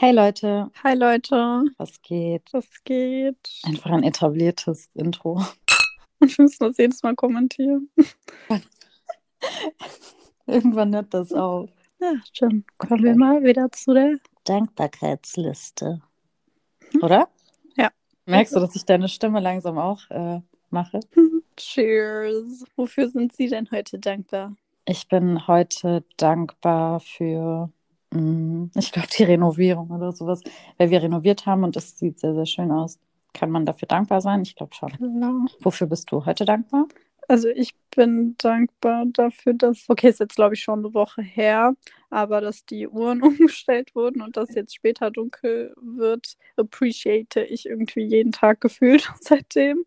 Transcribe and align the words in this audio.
Hey 0.00 0.12
Leute, 0.12 0.70
Hi 0.84 0.94
Leute, 0.94 1.64
was 1.76 2.00
geht? 2.02 2.44
was 2.52 2.68
geht? 2.84 3.36
Einfach 3.64 3.90
ein 3.90 4.04
etabliertes 4.04 4.90
Intro. 4.94 5.44
Und 6.20 6.38
wir 6.38 6.44
müssen 6.44 6.68
das 6.68 6.76
jedes 6.76 7.02
Mal 7.02 7.16
kommentieren. 7.16 7.90
Irgendwann 10.46 10.94
hört 10.94 11.12
das 11.12 11.32
auf. 11.32 11.68
Ja, 12.00 12.12
dann 12.38 12.64
kommen 12.76 13.02
wir 13.02 13.16
mal 13.16 13.42
wieder 13.42 13.72
zu 13.72 13.92
der. 13.92 14.18
Dankbarkeitsliste. 14.44 16.00
Oder? 17.02 17.28
Ja. 17.76 17.90
Merkst 18.24 18.54
du, 18.54 18.60
dass 18.60 18.76
ich 18.76 18.84
deine 18.84 19.08
Stimme 19.08 19.40
langsam 19.40 19.78
auch 19.78 20.08
äh, 20.10 20.40
mache? 20.70 21.00
Cheers. 21.56 22.64
Wofür 22.76 23.08
sind 23.08 23.32
Sie 23.32 23.48
denn 23.48 23.68
heute 23.72 23.98
dankbar? 23.98 24.54
Ich 24.84 25.08
bin 25.08 25.48
heute 25.48 26.04
dankbar 26.16 27.00
für, 27.00 27.72
ich 28.10 28.92
glaube, 28.92 29.08
die 29.16 29.24
Renovierung 29.24 29.90
oder 29.90 30.12
sowas. 30.12 30.40
Weil 30.76 30.90
wir 30.90 31.02
renoviert 31.02 31.46
haben 31.46 31.64
und 31.64 31.76
es 31.76 31.98
sieht 31.98 32.20
sehr, 32.20 32.34
sehr 32.34 32.46
schön 32.46 32.70
aus. 32.70 32.98
Kann 33.34 33.50
man 33.50 33.66
dafür 33.66 33.88
dankbar 33.88 34.20
sein? 34.20 34.42
Ich 34.42 34.56
glaube 34.56 34.74
schon. 34.74 34.90
Genau. 34.98 35.46
Wofür 35.60 35.86
bist 35.86 36.10
du 36.10 36.24
heute 36.24 36.44
dankbar? 36.44 36.86
Also 37.28 37.48
ich 37.48 37.74
bin 37.94 38.36
dankbar 38.38 39.04
dafür, 39.12 39.52
dass, 39.52 39.84
okay, 39.88 40.08
ist 40.08 40.18
jetzt 40.18 40.36
glaube 40.36 40.54
ich 40.54 40.62
schon 40.62 40.78
eine 40.78 40.94
Woche 40.94 41.20
her, 41.20 41.74
aber 42.08 42.40
dass 42.40 42.64
die 42.64 42.88
Uhren 42.88 43.22
umgestellt 43.22 43.94
wurden 43.94 44.22
und 44.22 44.38
dass 44.38 44.54
jetzt 44.54 44.74
später 44.74 45.10
dunkel 45.10 45.74
wird, 45.76 46.36
appreciate 46.56 47.42
ich 47.42 47.66
irgendwie 47.66 48.02
jeden 48.02 48.32
Tag 48.32 48.62
gefühlt 48.62 49.12
seitdem. 49.20 49.84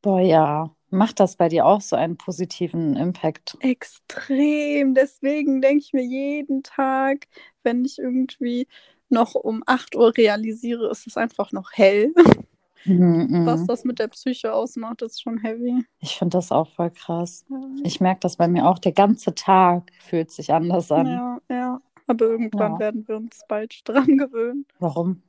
Boah, 0.00 0.20
ja. 0.20 0.70
Macht 0.96 1.20
das 1.20 1.36
bei 1.36 1.48
dir 1.48 1.66
auch 1.66 1.80
so 1.80 1.96
einen 1.96 2.16
positiven 2.16 2.96
Impact? 2.96 3.56
Extrem. 3.60 4.94
Deswegen 4.94 5.60
denke 5.60 5.84
ich 5.84 5.92
mir 5.92 6.04
jeden 6.04 6.62
Tag, 6.62 7.26
wenn 7.62 7.84
ich 7.84 7.98
irgendwie 7.98 8.66
noch 9.08 9.34
um 9.34 9.62
8 9.66 9.94
Uhr 9.94 10.16
realisiere, 10.16 10.90
ist 10.90 11.06
es 11.06 11.16
einfach 11.16 11.52
noch 11.52 11.70
hell. 11.72 12.12
Mhm, 12.84 13.46
Was 13.46 13.62
mhm. 13.62 13.66
das 13.66 13.84
mit 13.84 13.98
der 13.98 14.08
Psyche 14.08 14.52
ausmacht, 14.52 15.02
ist 15.02 15.20
schon 15.20 15.38
heavy. 15.38 15.84
Ich 15.98 16.16
finde 16.16 16.38
das 16.38 16.52
auch 16.52 16.68
voll 16.68 16.90
krass. 16.90 17.44
Ja, 17.50 17.56
Ich 17.82 18.00
merke 18.00 18.20
das 18.20 18.36
bei 18.36 18.46
mir 18.48 18.66
auch. 18.68 18.78
Der 18.78 18.92
ganze 18.92 19.34
Tag 19.34 19.90
fühlt 20.00 20.30
sich 20.30 20.52
anders 20.52 20.92
an. 20.92 21.06
ja. 21.06 21.38
ja. 21.50 21.80
Aber 22.08 22.26
irgendwann 22.26 22.74
Ja. 22.74 22.78
werden 22.78 23.08
wir 23.08 23.16
uns 23.16 23.40
bald 23.48 23.80
dran 23.84 24.16
gewöhnen. 24.18 24.66
Warum? 24.78 25.22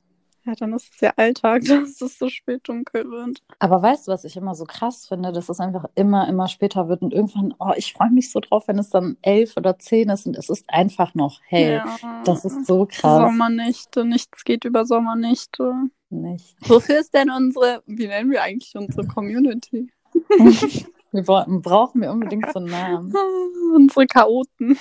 Ja, 0.48 0.54
dann 0.54 0.72
ist 0.72 0.94
es 0.94 1.00
ja 1.02 1.12
Alltag, 1.16 1.62
dass 1.66 2.00
es 2.00 2.18
so 2.18 2.30
spät 2.30 2.66
dunkel 2.66 3.04
wird. 3.10 3.42
Aber 3.58 3.82
weißt 3.82 4.08
du, 4.08 4.12
was 4.12 4.24
ich 4.24 4.34
immer 4.34 4.54
so 4.54 4.64
krass 4.64 5.06
finde, 5.06 5.30
dass 5.30 5.50
es 5.50 5.60
einfach 5.60 5.84
immer, 5.94 6.26
immer 6.26 6.48
später 6.48 6.88
wird 6.88 7.02
und 7.02 7.12
irgendwann, 7.12 7.54
oh, 7.58 7.72
ich 7.76 7.92
freue 7.92 8.10
mich 8.10 8.32
so 8.32 8.40
drauf, 8.40 8.66
wenn 8.66 8.78
es 8.78 8.88
dann 8.88 9.18
elf 9.20 9.58
oder 9.58 9.78
zehn 9.78 10.08
ist 10.08 10.26
und 10.26 10.38
es 10.38 10.48
ist 10.48 10.64
einfach 10.68 11.14
noch 11.14 11.40
hell. 11.44 11.82
Ja. 11.84 12.22
Das 12.24 12.46
ist 12.46 12.64
so 12.64 12.86
krass. 12.86 13.30
Sommernächte, 13.30 14.06
nichts 14.06 14.42
geht 14.44 14.64
über 14.64 14.86
Sommernächte. 14.86 15.74
Nicht. 16.08 16.56
Wofür 16.60 17.00
ist 17.00 17.12
denn 17.12 17.30
unsere, 17.30 17.82
wie 17.84 18.06
nennen 18.06 18.30
wir 18.30 18.42
eigentlich 18.42 18.74
unsere 18.74 19.06
Community? 19.06 19.92
Wir 21.10 21.22
brauchen, 21.22 21.62
brauchen 21.62 22.02
wir 22.02 22.10
unbedingt 22.10 22.52
so 22.52 22.58
einen 22.58 22.68
Namen. 22.68 23.14
unsere 23.74 24.06
Chaoten. 24.06 24.78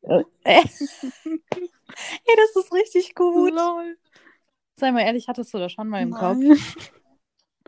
Äh, 0.00 0.24
Ey, 0.44 2.36
das 2.36 2.56
ist 2.64 2.72
richtig 2.72 3.14
gut. 3.14 3.52
Lol. 3.52 3.98
Sei 4.78 4.92
mal 4.92 5.00
ehrlich, 5.00 5.26
hattest 5.28 5.52
du 5.52 5.58
das 5.58 5.72
schon 5.72 5.88
mal 5.88 6.02
im 6.02 6.12
Kopf? 6.12 6.38
Nein. 6.38 6.56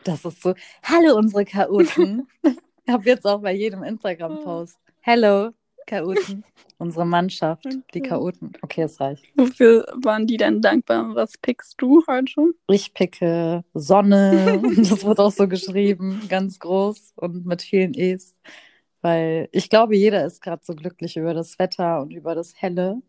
Das 0.04 0.24
ist 0.24 0.40
so, 0.42 0.54
hallo 0.82 1.14
unsere 1.16 1.44
Chaoten. 1.44 2.26
Ich 2.86 2.92
habe 2.92 3.04
jetzt 3.04 3.24
auch 3.26 3.40
bei 3.42 3.52
jedem 3.54 3.84
Instagram-Post. 3.84 4.76
Hello, 5.00 5.50
Chaoten. 5.86 6.42
Unsere 6.78 7.04
Mannschaft, 7.06 7.66
die 7.94 8.00
Okay. 8.00 8.08
Chaoten. 8.08 8.52
Okay, 8.62 8.82
es 8.82 8.98
reicht. 8.98 9.24
Wofür 9.36 9.86
waren 10.02 10.26
die 10.26 10.38
denn 10.38 10.60
dankbar? 10.62 11.14
Was 11.14 11.36
pickst 11.38 11.80
du 11.80 12.02
heute? 12.08 12.52
Ich 12.68 12.94
picke 12.94 13.62
Sonne. 13.74 14.60
Das 14.76 15.04
wird 15.04 15.20
auch 15.20 15.30
so 15.30 15.46
geschrieben, 15.46 16.22
ganz 16.28 16.58
groß 16.58 17.12
und 17.16 17.44
mit 17.46 17.62
vielen 17.62 17.94
E's. 17.94 18.36
Weil 19.02 19.48
ich 19.52 19.68
glaube, 19.68 19.94
jeder 19.96 20.24
ist 20.24 20.40
gerade 20.42 20.62
so 20.64 20.74
glücklich 20.74 21.16
über 21.16 21.34
das 21.34 21.58
Wetter 21.60 22.00
und 22.00 22.10
über 22.12 22.34
das 22.34 22.54
Helle. 22.56 23.02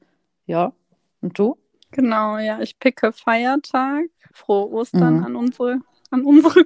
Ja. 0.46 0.74
Und 1.22 1.40
du? 1.40 1.58
Genau, 1.92 2.38
ja, 2.38 2.60
ich 2.62 2.80
picke 2.80 3.12
Feiertag. 3.12 4.06
Frohe 4.34 4.72
Ostern 4.72 5.18
Mhm. 5.20 5.26
an 5.26 5.36
unsere, 5.36 5.80
an 6.10 6.24
unsere. 6.24 6.66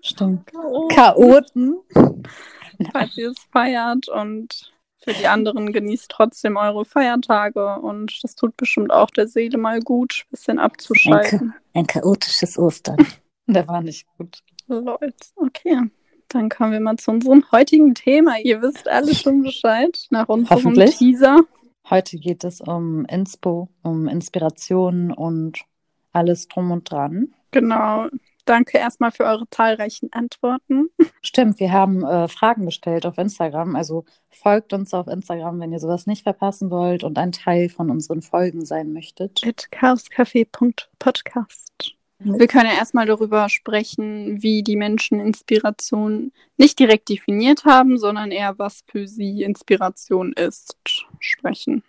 Chaoten, 0.90 1.78
falls 2.92 3.18
ihr 3.18 3.32
es 3.32 3.40
feiert. 3.52 4.08
Und 4.08 4.72
für 5.04 5.14
die 5.14 5.28
anderen 5.28 5.74
genießt 5.74 6.10
trotzdem 6.10 6.58
eure 6.58 6.86
Feiertage. 6.86 7.80
Und 7.80 8.20
das 8.24 8.36
tut 8.36 8.56
bestimmt 8.58 8.92
auch 8.92 9.10
der 9.10 9.28
Seele 9.28 9.58
mal 9.58 9.80
gut, 9.82 10.26
ein 10.26 10.32
bisschen 10.32 10.60
abzuschalten. 10.60 11.54
Ein 11.74 11.88
chaotisches 11.88 12.58
Ostern. 12.58 12.98
Der 13.48 13.68
war 13.68 13.82
nicht 13.82 14.08
gut. 14.18 14.40
Leute, 14.68 15.14
okay. 15.36 15.82
Dann 16.30 16.50
kommen 16.50 16.72
wir 16.72 16.80
mal 16.80 16.98
zu 16.98 17.12
unserem 17.12 17.44
heutigen 17.52 17.94
Thema. 17.94 18.40
Ihr 18.40 18.62
wisst 18.64 18.88
alle 18.88 19.14
schon 19.14 19.44
Bescheid 19.44 19.96
nach 20.10 20.28
unserem. 20.28 20.74
Teaser. 20.74 21.42
Heute 21.90 22.18
geht 22.18 22.44
es 22.44 22.62
um 22.62 23.06
Inspo, 23.06 23.70
um 23.84 24.08
Inspiration 24.08 25.12
und 25.12 25.60
alles 26.12 26.48
drum 26.48 26.72
und 26.72 26.90
dran. 26.90 27.34
Genau. 27.52 28.08
Danke 28.46 28.78
erstmal 28.78 29.12
für 29.12 29.26
eure 29.26 29.50
zahlreichen 29.50 30.14
Antworten. 30.14 30.90
Stimmt, 31.22 31.60
wir 31.60 31.72
haben 31.72 32.04
äh, 32.04 32.28
Fragen 32.28 32.66
gestellt 32.66 33.06
auf 33.06 33.18
Instagram. 33.18 33.76
Also 33.76 34.06
folgt 34.30 34.74
uns 34.74 34.94
auf 34.94 35.08
Instagram, 35.08 35.60
wenn 35.60 35.74
ihr 35.74 35.80
sowas 35.80 36.06
nicht 36.06 36.24
verpassen 36.24 36.70
wollt 36.70 37.04
und 37.04 37.18
ein 37.18 37.32
Teil 37.32 37.70
von 37.70 37.90
unseren 37.90 38.22
Folgen 38.22 38.66
sein 38.66 38.94
möchtet. 38.94 39.42
At 39.46 39.68
chaoscafé.podcast. 39.72 41.96
Wir 42.20 42.48
können 42.48 42.70
ja 42.70 42.78
erstmal 42.78 43.06
darüber 43.06 43.50
sprechen, 43.50 44.42
wie 44.42 44.64
die 44.64 44.78
Menschen 44.78 45.20
Inspiration 45.20 46.32
nicht 46.58 46.80
direkt 46.80 47.10
definiert 47.10 47.66
haben, 47.66 47.98
sondern 47.98 48.32
eher, 48.32 48.58
was 48.58 48.84
für 48.88 49.08
sie 49.08 49.44
Inspiration 49.44 50.32
ist, 50.34 50.78
sprechen. 51.20 51.84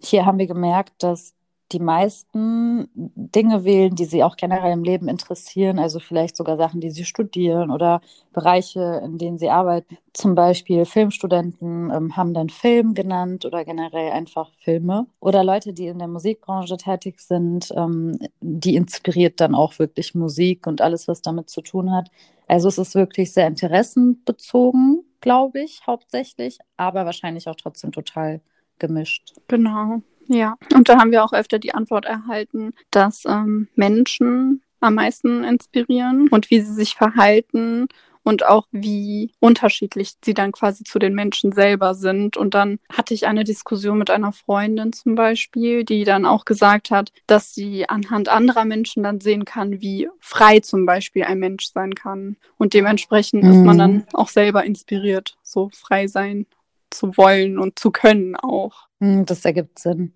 Hier 0.00 0.26
haben 0.26 0.38
wir 0.38 0.48
gemerkt, 0.48 1.02
dass 1.02 1.34
die 1.72 1.80
meisten 1.80 2.88
Dinge 2.94 3.64
wählen, 3.64 3.94
die 3.94 4.04
sie 4.04 4.22
auch 4.22 4.36
generell 4.36 4.72
im 4.72 4.84
Leben 4.84 5.08
interessieren, 5.08 5.78
also 5.78 5.98
vielleicht 5.98 6.36
sogar 6.36 6.56
Sachen, 6.56 6.80
die 6.80 6.90
sie 6.90 7.04
studieren 7.04 7.70
oder 7.70 8.00
Bereiche, 8.32 9.00
in 9.04 9.18
denen 9.18 9.38
sie 9.38 9.50
arbeiten. 9.50 9.98
Zum 10.12 10.34
Beispiel 10.34 10.84
Filmstudenten 10.84 11.90
ähm, 11.90 12.16
haben 12.16 12.34
dann 12.34 12.48
Film 12.48 12.94
genannt 12.94 13.44
oder 13.44 13.64
generell 13.64 14.12
einfach 14.12 14.50
Filme. 14.58 15.06
Oder 15.20 15.44
Leute, 15.44 15.72
die 15.72 15.86
in 15.86 15.98
der 15.98 16.08
Musikbranche 16.08 16.76
tätig 16.76 17.20
sind, 17.20 17.72
ähm, 17.76 18.18
die 18.40 18.76
inspiriert 18.76 19.40
dann 19.40 19.54
auch 19.54 19.78
wirklich 19.78 20.14
Musik 20.14 20.66
und 20.66 20.80
alles, 20.80 21.08
was 21.08 21.22
damit 21.22 21.48
zu 21.48 21.62
tun 21.62 21.92
hat. 21.92 22.10
Also 22.48 22.68
es 22.68 22.78
ist 22.78 22.94
wirklich 22.94 23.32
sehr 23.32 23.46
interessenbezogen, 23.46 25.04
glaube 25.20 25.60
ich, 25.60 25.86
hauptsächlich, 25.86 26.58
aber 26.76 27.06
wahrscheinlich 27.06 27.48
auch 27.48 27.56
trotzdem 27.56 27.92
total 27.92 28.40
gemischt. 28.78 29.32
Genau, 29.48 30.02
ja. 30.26 30.56
Und 30.74 30.88
da 30.88 30.98
haben 30.98 31.10
wir 31.10 31.24
auch 31.24 31.32
öfter 31.32 31.58
die 31.58 31.74
Antwort 31.74 32.04
erhalten, 32.04 32.72
dass 32.90 33.24
ähm, 33.26 33.68
Menschen 33.74 34.62
am 34.80 34.94
meisten 34.94 35.44
inspirieren 35.44 36.28
und 36.28 36.50
wie 36.50 36.60
sie 36.60 36.72
sich 36.74 36.94
verhalten 36.96 37.86
und 38.24 38.44
auch 38.46 38.66
wie 38.70 39.32
unterschiedlich 39.40 40.14
sie 40.24 40.34
dann 40.34 40.52
quasi 40.52 40.84
zu 40.84 40.98
den 41.00 41.14
Menschen 41.14 41.52
selber 41.52 41.94
sind. 41.94 42.36
Und 42.36 42.54
dann 42.54 42.78
hatte 42.92 43.14
ich 43.14 43.26
eine 43.26 43.42
Diskussion 43.44 43.98
mit 43.98 44.10
einer 44.10 44.32
Freundin 44.32 44.92
zum 44.92 45.14
Beispiel, 45.16 45.84
die 45.84 46.04
dann 46.04 46.24
auch 46.24 46.44
gesagt 46.44 46.90
hat, 46.92 47.12
dass 47.26 47.52
sie 47.54 47.88
anhand 47.88 48.28
anderer 48.28 48.64
Menschen 48.64 49.02
dann 49.02 49.20
sehen 49.20 49.44
kann, 49.44 49.80
wie 49.80 50.08
frei 50.20 50.60
zum 50.60 50.86
Beispiel 50.86 51.24
ein 51.24 51.38
Mensch 51.40 51.66
sein 51.72 51.94
kann. 51.94 52.36
Und 52.58 52.74
dementsprechend 52.74 53.42
ist 53.44 53.64
man 53.64 53.74
Mhm. 53.76 53.78
dann 53.78 54.06
auch 54.12 54.28
selber 54.28 54.64
inspiriert, 54.64 55.36
so 55.42 55.70
frei 55.72 56.06
sein 56.06 56.46
zu 56.90 57.16
wollen 57.16 57.58
und 57.58 57.78
zu 57.78 57.90
können 57.90 58.36
auch. 58.36 58.86
Hm, 59.02 59.26
Das 59.26 59.44
ergibt 59.44 59.78
Sinn. 59.80 60.12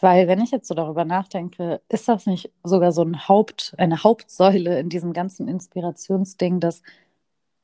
Weil, 0.00 0.28
wenn 0.28 0.40
ich 0.40 0.52
jetzt 0.52 0.68
so 0.68 0.74
darüber 0.74 1.04
nachdenke, 1.04 1.80
ist 1.88 2.08
das 2.08 2.26
nicht 2.26 2.50
sogar 2.62 2.92
so 2.92 3.02
ein 3.02 3.26
Haupt, 3.28 3.74
eine 3.78 4.04
Hauptsäule 4.04 4.78
in 4.78 4.88
diesem 4.88 5.12
ganzen 5.12 5.48
Inspirationsding, 5.48 6.60
dass, 6.60 6.82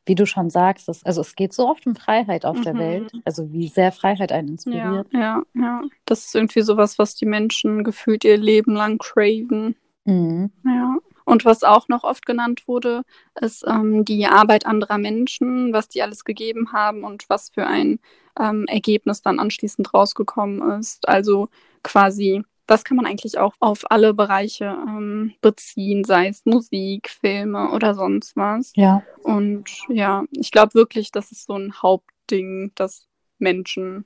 wie 0.04 0.16
du 0.16 0.26
schon 0.26 0.50
sagst, 0.50 0.88
es, 0.88 1.04
also 1.04 1.20
es 1.20 1.36
geht 1.36 1.52
so 1.52 1.68
oft 1.68 1.86
um 1.86 1.94
Freiheit 1.94 2.44
auf 2.44 2.60
der 2.60 2.74
Mhm. 2.74 2.78
Welt, 2.78 3.12
also 3.24 3.52
wie 3.52 3.68
sehr 3.68 3.92
Freiheit 3.92 4.32
einen 4.32 4.48
Ja, 4.48 4.52
inspiriert. 4.54 5.06
ja, 5.12 5.42
ja. 5.54 5.82
Das 6.04 6.24
ist 6.26 6.34
irgendwie 6.34 6.62
sowas, 6.62 6.98
was 6.98 7.14
die 7.14 7.26
Menschen 7.26 7.84
gefühlt 7.84 8.24
ihr 8.24 8.36
Leben 8.36 8.74
lang 8.74 8.98
craven. 8.98 9.76
Mhm. 10.04 10.50
Ja. 10.64 10.96
Und 11.24 11.44
was 11.44 11.62
auch 11.62 11.88
noch 11.88 12.04
oft 12.04 12.26
genannt 12.26 12.66
wurde, 12.66 13.02
ist 13.40 13.64
ähm, 13.66 14.04
die 14.04 14.26
Arbeit 14.26 14.66
anderer 14.66 14.98
Menschen, 14.98 15.72
was 15.72 15.88
die 15.88 16.02
alles 16.02 16.24
gegeben 16.24 16.72
haben 16.72 17.04
und 17.04 17.28
was 17.28 17.50
für 17.50 17.66
ein 17.66 18.00
ähm, 18.38 18.66
Ergebnis 18.66 19.22
dann 19.22 19.38
anschließend 19.38 19.92
rausgekommen 19.94 20.78
ist. 20.80 21.08
Also 21.08 21.48
quasi, 21.82 22.42
das 22.66 22.84
kann 22.84 22.96
man 22.96 23.06
eigentlich 23.06 23.38
auch 23.38 23.54
auf 23.60 23.90
alle 23.90 24.14
Bereiche 24.14 24.64
ähm, 24.64 25.34
beziehen, 25.40 26.04
sei 26.04 26.28
es 26.28 26.44
Musik, 26.44 27.10
Filme 27.10 27.70
oder 27.70 27.94
sonst 27.94 28.36
was. 28.36 28.72
Ja, 28.76 29.02
Und 29.22 29.70
ja, 29.88 30.24
ich 30.32 30.50
glaube 30.50 30.74
wirklich, 30.74 31.12
das 31.12 31.32
ist 31.32 31.46
so 31.46 31.54
ein 31.54 31.82
Hauptding, 31.82 32.72
dass 32.74 33.06
Menschen 33.38 34.04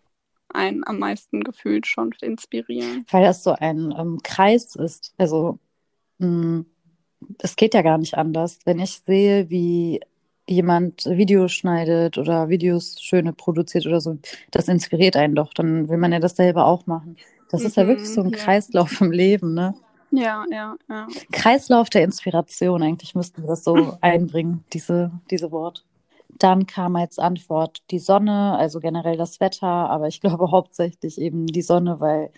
einen 0.48 0.86
am 0.86 0.98
meisten 0.98 1.42
gefühlt 1.42 1.86
schon 1.86 2.12
inspirieren. 2.20 3.04
weil 3.10 3.24
das 3.24 3.42
so 3.42 3.52
ein 3.52 3.92
ähm, 3.96 4.20
Kreis 4.22 4.76
ist. 4.76 5.12
Also 5.18 5.58
Mm, 6.18 6.60
Es 7.38 7.56
geht 7.56 7.74
ja 7.74 7.82
gar 7.82 7.98
nicht 7.98 8.16
anders. 8.16 8.58
Wenn 8.64 8.78
ich 8.78 9.02
sehe, 9.06 9.50
wie 9.50 10.00
jemand 10.48 11.06
Videos 11.06 11.52
schneidet 11.52 12.18
oder 12.18 12.48
Videos 12.48 13.00
schöne 13.00 13.32
produziert 13.32 13.86
oder 13.86 14.00
so, 14.00 14.18
das 14.50 14.68
inspiriert 14.68 15.16
einen 15.16 15.34
doch. 15.34 15.52
Dann 15.54 15.88
will 15.88 15.98
man 15.98 16.12
ja 16.12 16.20
das 16.20 16.36
selber 16.36 16.66
auch 16.66 16.86
machen. 16.86 17.16
Das 17.50 17.64
ist 17.64 17.76
ja 17.76 17.86
wirklich 17.86 18.12
so 18.12 18.22
ein 18.22 18.30
Mhm, 18.30 18.34
ja. 18.34 18.44
Kreislauf 18.44 19.00
im 19.00 19.12
Leben, 19.12 19.54
ne? 19.54 19.74
Ja, 20.10 20.44
ja, 20.50 20.76
ja. 20.88 21.08
Kreislauf 21.32 21.90
der 21.90 22.04
Inspiration, 22.04 22.82
eigentlich 22.82 23.14
müssten 23.14 23.42
wir 23.42 23.48
das 23.48 23.64
so 23.64 23.98
einbringen, 24.00 24.64
diese, 24.72 25.10
diese 25.30 25.50
Wort. 25.52 25.84
Dann 26.28 26.66
kam 26.66 26.96
als 26.96 27.18
Antwort 27.18 27.82
die 27.90 27.98
Sonne, 27.98 28.56
also 28.58 28.80
generell 28.80 29.16
das 29.16 29.40
Wetter, 29.40 29.66
aber 29.66 30.08
ich 30.08 30.20
glaube 30.20 30.50
hauptsächlich 30.52 31.20
eben 31.20 31.46
die 31.46 31.62
Sonne, 31.62 32.00
weil 32.00 32.30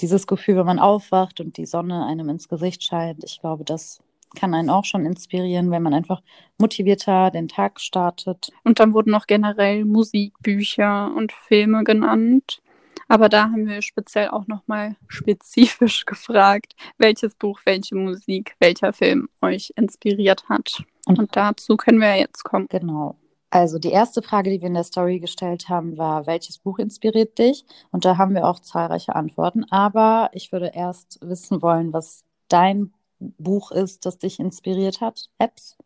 dieses 0.00 0.26
Gefühl, 0.26 0.56
wenn 0.56 0.66
man 0.66 0.78
aufwacht 0.80 1.40
und 1.40 1.56
die 1.58 1.66
Sonne 1.66 2.06
einem 2.06 2.28
ins 2.30 2.48
Gesicht 2.48 2.84
scheint, 2.84 3.24
ich 3.24 3.40
glaube, 3.40 3.64
das 3.64 4.00
kann 4.34 4.54
einen 4.54 4.70
auch 4.70 4.84
schon 4.84 5.06
inspirieren, 5.06 5.70
wenn 5.70 5.82
man 5.82 5.94
einfach 5.94 6.22
motivierter 6.58 7.30
den 7.30 7.48
Tag 7.48 7.80
startet. 7.80 8.50
Und 8.64 8.80
dann 8.80 8.94
wurden 8.94 9.10
noch 9.10 9.26
generell 9.26 9.84
Musik, 9.84 10.34
Bücher 10.42 11.12
und 11.16 11.32
Filme 11.32 11.84
genannt. 11.84 12.60
Aber 13.08 13.28
da 13.28 13.44
haben 13.44 13.66
wir 13.66 13.82
speziell 13.82 14.28
auch 14.28 14.46
nochmal 14.46 14.96
spezifisch 15.08 16.04
gefragt, 16.06 16.74
welches 16.98 17.34
Buch, 17.34 17.60
welche 17.64 17.94
Musik, 17.96 18.54
welcher 18.60 18.92
Film 18.92 19.28
euch 19.42 19.72
inspiriert 19.76 20.48
hat. 20.48 20.82
Und- 21.06 21.18
Und 21.18 21.36
dazu 21.36 21.76
können 21.76 22.00
wir 22.00 22.16
jetzt 22.16 22.44
kommen. 22.44 22.66
Genau. 22.70 23.16
Also 23.50 23.78
die 23.78 23.90
erste 23.90 24.20
Frage, 24.20 24.50
die 24.50 24.60
wir 24.60 24.66
in 24.66 24.74
der 24.74 24.82
Story 24.84 25.20
gestellt 25.20 25.68
haben, 25.68 25.96
war, 25.96 26.26
welches 26.26 26.58
Buch 26.58 26.78
inspiriert 26.80 27.38
dich? 27.38 27.64
Und 27.92 28.04
da 28.04 28.16
haben 28.16 28.34
wir 28.34 28.48
auch 28.48 28.58
zahlreiche 28.58 29.14
Antworten. 29.14 29.64
Aber 29.70 30.30
ich 30.32 30.50
würde 30.50 30.72
erst 30.74 31.18
wissen 31.22 31.62
wollen, 31.62 31.92
was 31.92 32.24
dein 32.48 32.92
Buch 33.38 33.70
ist, 33.70 34.06
das 34.06 34.18
dich 34.18 34.38
inspiriert 34.38 35.00
hat. 35.00 35.28
Apps? 35.38 35.76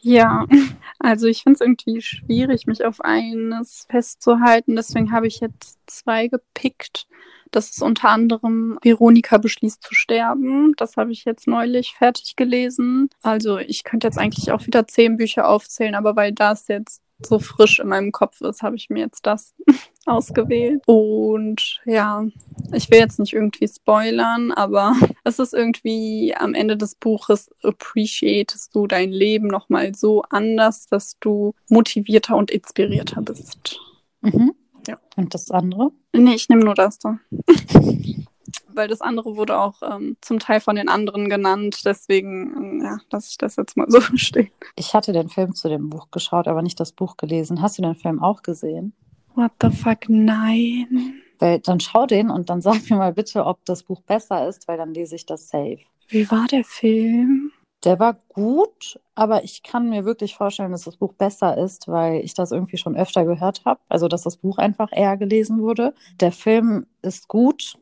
Ja, 0.00 0.46
also 0.98 1.26
ich 1.26 1.42
finde 1.42 1.54
es 1.54 1.60
irgendwie 1.60 2.00
schwierig, 2.02 2.66
mich 2.66 2.84
auf 2.84 3.00
eines 3.00 3.86
festzuhalten. 3.88 4.76
Deswegen 4.76 5.12
habe 5.12 5.26
ich 5.26 5.40
jetzt 5.40 5.78
zwei 5.86 6.28
gepickt. 6.28 7.06
Das 7.50 7.70
ist 7.70 7.82
unter 7.82 8.10
anderem 8.10 8.78
Veronika 8.82 9.38
beschließt 9.38 9.82
zu 9.82 9.94
sterben. 9.94 10.74
Das 10.76 10.96
habe 10.96 11.12
ich 11.12 11.24
jetzt 11.24 11.46
neulich 11.46 11.94
fertig 11.96 12.36
gelesen. 12.36 13.08
Also 13.22 13.58
ich 13.58 13.84
könnte 13.84 14.06
jetzt 14.06 14.18
eigentlich 14.18 14.52
auch 14.52 14.66
wieder 14.66 14.86
zehn 14.86 15.16
Bücher 15.16 15.48
aufzählen, 15.48 15.94
aber 15.94 16.14
weil 16.16 16.32
das 16.32 16.68
jetzt 16.68 17.02
so 17.20 17.38
frisch 17.38 17.80
in 17.80 17.88
meinem 17.88 18.12
Kopf 18.12 18.40
ist, 18.40 18.62
habe 18.62 18.76
ich 18.76 18.90
mir 18.90 19.00
jetzt 19.00 19.26
das 19.26 19.54
ausgewählt. 20.06 20.82
Und 20.86 21.80
ja, 21.84 22.24
ich 22.72 22.90
will 22.90 22.98
jetzt 22.98 23.18
nicht 23.18 23.32
irgendwie 23.32 23.68
spoilern, 23.68 24.52
aber 24.52 24.94
es 25.24 25.38
ist 25.38 25.54
irgendwie 25.54 26.34
am 26.36 26.54
Ende 26.54 26.76
des 26.76 26.94
Buches 26.94 27.50
appreciatest 27.62 28.74
du 28.74 28.86
dein 28.86 29.10
Leben 29.10 29.48
nochmal 29.48 29.94
so 29.94 30.22
anders, 30.30 30.86
dass 30.86 31.18
du 31.20 31.54
motivierter 31.68 32.36
und 32.36 32.50
inspirierter 32.50 33.22
bist. 33.22 33.80
Mhm. 34.20 34.54
Ja. 34.86 34.98
Und 35.16 35.34
das 35.34 35.50
andere? 35.50 35.90
Nee, 36.14 36.34
ich 36.34 36.48
nehme 36.48 36.64
nur 36.64 36.74
das 36.74 36.98
da. 36.98 37.18
Weil 38.78 38.86
das 38.86 39.00
andere 39.00 39.36
wurde 39.36 39.58
auch 39.58 39.82
ähm, 39.82 40.16
zum 40.20 40.38
Teil 40.38 40.60
von 40.60 40.76
den 40.76 40.88
anderen 40.88 41.28
genannt. 41.28 41.80
Deswegen, 41.84 42.54
ähm, 42.56 42.80
ja, 42.80 42.98
lasse 43.10 43.30
ich 43.32 43.36
das 43.36 43.56
jetzt 43.56 43.76
mal 43.76 43.90
so 43.90 44.00
stehen. 44.14 44.52
Ich 44.76 44.94
hatte 44.94 45.12
den 45.12 45.28
Film 45.28 45.52
zu 45.52 45.68
dem 45.68 45.90
Buch 45.90 46.12
geschaut, 46.12 46.46
aber 46.46 46.62
nicht 46.62 46.78
das 46.78 46.92
Buch 46.92 47.16
gelesen. 47.16 47.60
Hast 47.60 47.76
du 47.76 47.82
den 47.82 47.96
Film 47.96 48.22
auch 48.22 48.44
gesehen? 48.44 48.92
What 49.34 49.50
the 49.60 49.70
fuck, 49.70 50.08
nein. 50.08 51.14
Weil 51.40 51.58
dann 51.58 51.80
schau 51.80 52.06
den 52.06 52.30
und 52.30 52.50
dann 52.50 52.60
sag 52.62 52.88
mir 52.88 52.98
mal 52.98 53.12
bitte, 53.12 53.46
ob 53.46 53.64
das 53.64 53.82
Buch 53.82 54.00
besser 54.02 54.46
ist, 54.46 54.68
weil 54.68 54.78
dann 54.78 54.94
lese 54.94 55.16
ich 55.16 55.26
das 55.26 55.48
safe. 55.48 55.80
Wie 56.06 56.30
war 56.30 56.46
der 56.46 56.62
Film? 56.62 57.50
Der 57.82 57.98
war 57.98 58.14
gut, 58.28 59.00
aber 59.16 59.42
ich 59.42 59.64
kann 59.64 59.90
mir 59.90 60.04
wirklich 60.04 60.36
vorstellen, 60.36 60.70
dass 60.70 60.84
das 60.84 60.98
Buch 60.98 61.14
besser 61.14 61.58
ist, 61.58 61.88
weil 61.88 62.24
ich 62.24 62.34
das 62.34 62.52
irgendwie 62.52 62.76
schon 62.76 62.96
öfter 62.96 63.24
gehört 63.24 63.64
habe. 63.64 63.80
Also, 63.88 64.06
dass 64.06 64.22
das 64.22 64.36
Buch 64.36 64.58
einfach 64.58 64.90
eher 64.92 65.16
gelesen 65.16 65.60
wurde. 65.62 65.94
Der 66.20 66.30
Film 66.30 66.86
ist 67.02 67.26
gut, 67.26 67.76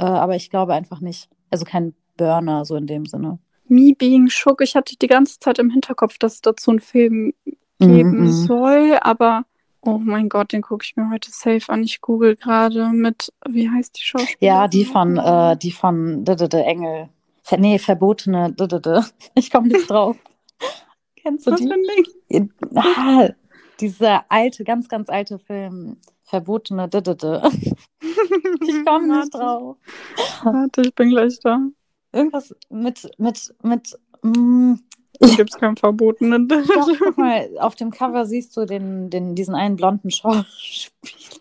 äh, 0.00 0.04
aber 0.04 0.36
ich 0.36 0.50
glaube 0.50 0.74
einfach 0.74 1.00
nicht. 1.00 1.28
Also 1.50 1.64
kein 1.64 1.94
Burner, 2.16 2.64
so 2.64 2.76
in 2.76 2.86
dem 2.86 3.06
Sinne. 3.06 3.38
Me 3.68 3.94
Being 3.96 4.28
Shook. 4.28 4.60
Ich 4.62 4.74
hatte 4.74 4.96
die 4.96 5.06
ganze 5.06 5.38
Zeit 5.38 5.58
im 5.58 5.70
Hinterkopf, 5.70 6.18
dass 6.18 6.34
es 6.34 6.40
dazu 6.40 6.70
einen 6.70 6.80
Film 6.80 7.32
geben 7.78 8.24
Mhm. 8.24 8.28
soll, 8.32 8.98
aber 9.00 9.44
oh 9.82 9.98
mein 9.98 10.28
Gott, 10.28 10.52
den 10.52 10.60
gucke 10.62 10.84
ich 10.84 10.96
mir 10.96 11.08
heute 11.10 11.30
safe 11.30 11.72
an. 11.72 11.82
Ich 11.82 12.00
google 12.00 12.36
gerade 12.36 12.88
mit, 12.90 13.32
wie 13.48 13.70
heißt 13.70 13.96
die 13.96 14.02
Schauspielerin? 14.02 14.36
Ja, 14.40 14.68
die 14.68 14.84
von, 14.84 15.16
äh, 15.16 15.56
die 15.56 15.72
von 15.72 16.24
D 16.24 16.32
-D 16.32 16.44
-D 16.48 16.58
Engel. 16.62 17.08
Ver 17.42 17.58
nee, 17.58 17.78
verbotene. 17.78 18.54
Ich 19.34 19.50
komme 19.50 19.68
nicht 19.68 19.88
drauf. 19.88 20.16
Kennst 21.16 21.46
du 21.46 21.52
Was 21.52 21.60
für 21.60 21.66
die? 21.66 21.72
ein 21.72 21.82
Ding? 22.30 22.52
Ah, 22.74 23.28
dieser 23.80 24.24
alte, 24.30 24.64
ganz, 24.64 24.88
ganz 24.88 25.08
alte 25.08 25.38
Film. 25.38 25.96
Verbotene 26.22 26.88
D 26.88 26.98
-D 26.98 27.14
-D. 27.14 27.76
Ich 28.62 28.84
komme 28.84 29.18
nicht 29.18 29.34
drauf. 29.34 29.76
Warte, 30.44 30.82
ich 30.82 30.94
bin 30.94 31.10
gleich 31.10 31.40
da. 31.40 31.58
Irgendwas 32.12 32.54
mit, 32.68 33.10
mit, 33.18 33.54
mit, 33.62 33.98
mm, 34.22 34.74
gibt 35.36 35.50
es 35.50 35.58
kein 35.58 35.76
verbotenen. 35.76 36.48
doch, 36.48 36.88
guck 36.98 37.18
mal, 37.18 37.48
auf 37.58 37.74
dem 37.74 37.90
Cover 37.90 38.26
siehst 38.26 38.56
du 38.56 38.64
den, 38.66 39.10
den, 39.10 39.34
diesen 39.34 39.54
einen 39.54 39.76
blonden 39.76 40.10
Schauspieler. 40.10 40.46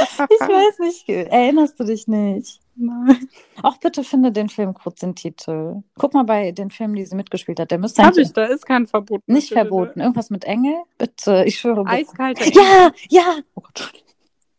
Ich 0.00 0.40
weiß 0.40 0.78
nicht, 0.80 1.08
erinnerst 1.08 1.78
du 1.78 1.84
dich 1.84 2.08
nicht? 2.08 2.60
Nein. 2.80 3.28
Auch 3.62 3.78
bitte 3.78 4.04
finde 4.04 4.30
den 4.30 4.48
Film 4.48 4.72
kurz 4.72 5.00
den 5.00 5.14
Titel. 5.16 5.82
Guck 5.98 6.14
mal 6.14 6.22
bei 6.24 6.52
den 6.52 6.70
Filmen, 6.70 6.94
die 6.94 7.04
sie 7.04 7.16
mitgespielt 7.16 7.58
hat. 7.58 7.70
Der 7.72 7.78
müsste 7.78 8.04
Hab 8.04 8.16
ich, 8.16 8.32
da 8.32 8.44
ist 8.44 8.66
kein 8.66 8.86
verboten. 8.86 9.32
nicht 9.32 9.52
verboten. 9.52 10.00
Irgendwas 10.00 10.30
mit 10.30 10.44
Engel? 10.44 10.76
Bitte, 10.96 11.44
ich 11.44 11.58
schwöre. 11.58 11.82
bitte. 11.84 11.96
Eiskalte 11.96 12.44
Engel. 12.44 12.62
Ja, 12.62 12.90
ja. 13.10 13.38
Oh 13.54 13.62
Gott. 13.62 13.92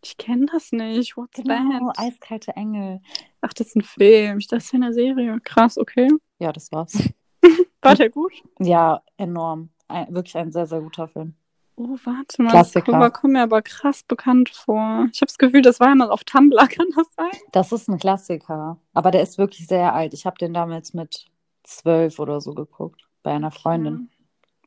Ich 0.04 0.18
kenne 0.18 0.45
das 0.51 0.71
nicht. 0.71 1.16
What's 1.18 1.42
Genau, 1.42 1.92
that? 1.92 2.00
eiskalte 2.00 2.56
Engel. 2.56 3.01
Ach, 3.42 3.54
das 3.54 3.68
ist 3.68 3.75
ein 3.75 3.81
Film. 3.81 4.39
Ich 4.39 4.48
dachte, 4.48 4.57
das 4.57 4.66
ist 4.66 4.74
eine 4.74 4.94
Serie. 4.94 5.39
Krass, 5.44 5.77
okay. 5.77 6.10
Ja, 6.39 6.51
das 6.51 6.71
war's. 6.71 6.98
War 7.81 7.95
der 7.95 8.10
gut? 8.10 8.33
Ja, 8.60 9.01
enorm. 9.18 9.69
Ein, 9.88 10.13
wirklich 10.13 10.36
ein 10.38 10.51
sehr, 10.51 10.68
sehr 10.68 10.81
guter 10.81 11.07
Film. 11.07 11.36
Oh, 11.81 11.98
warte 12.04 12.44
mal. 12.44 12.50
Klassiker. 12.50 12.92
Das 12.92 12.94
Cover 12.94 13.10
kommt 13.10 13.34
mir 13.34 13.44
aber 13.44 13.62
krass 13.62 14.04
bekannt 14.04 14.50
vor. 14.50 15.08
Ich 15.14 15.22
habe 15.22 15.28
das 15.28 15.38
Gefühl, 15.38 15.62
das 15.62 15.80
war 15.80 15.88
ja 15.88 15.96
mal 15.96 16.10
auf 16.12 16.26
Tumblr, 16.26 16.68
kann 16.68 16.88
das 16.94 17.08
sein? 17.16 17.31
Das 17.54 17.72
ist 17.72 17.88
ein 17.88 17.98
Klassiker. 17.98 18.78
Aber 18.94 19.12
der 19.12 19.22
ist 19.24 19.38
wirklich 19.38 19.66
sehr 19.66 19.94
alt. 19.94 20.14
Ich 20.14 20.26
habe 20.26 20.38
den 20.38 20.54
damals 20.54 20.94
mit 20.94 21.26
zwölf 21.64 22.20
oder 22.20 22.42
so 22.42 22.54
geguckt. 22.54 23.08
Bei 23.24 23.31
einer 23.31 23.52
Freundin. 23.52 24.09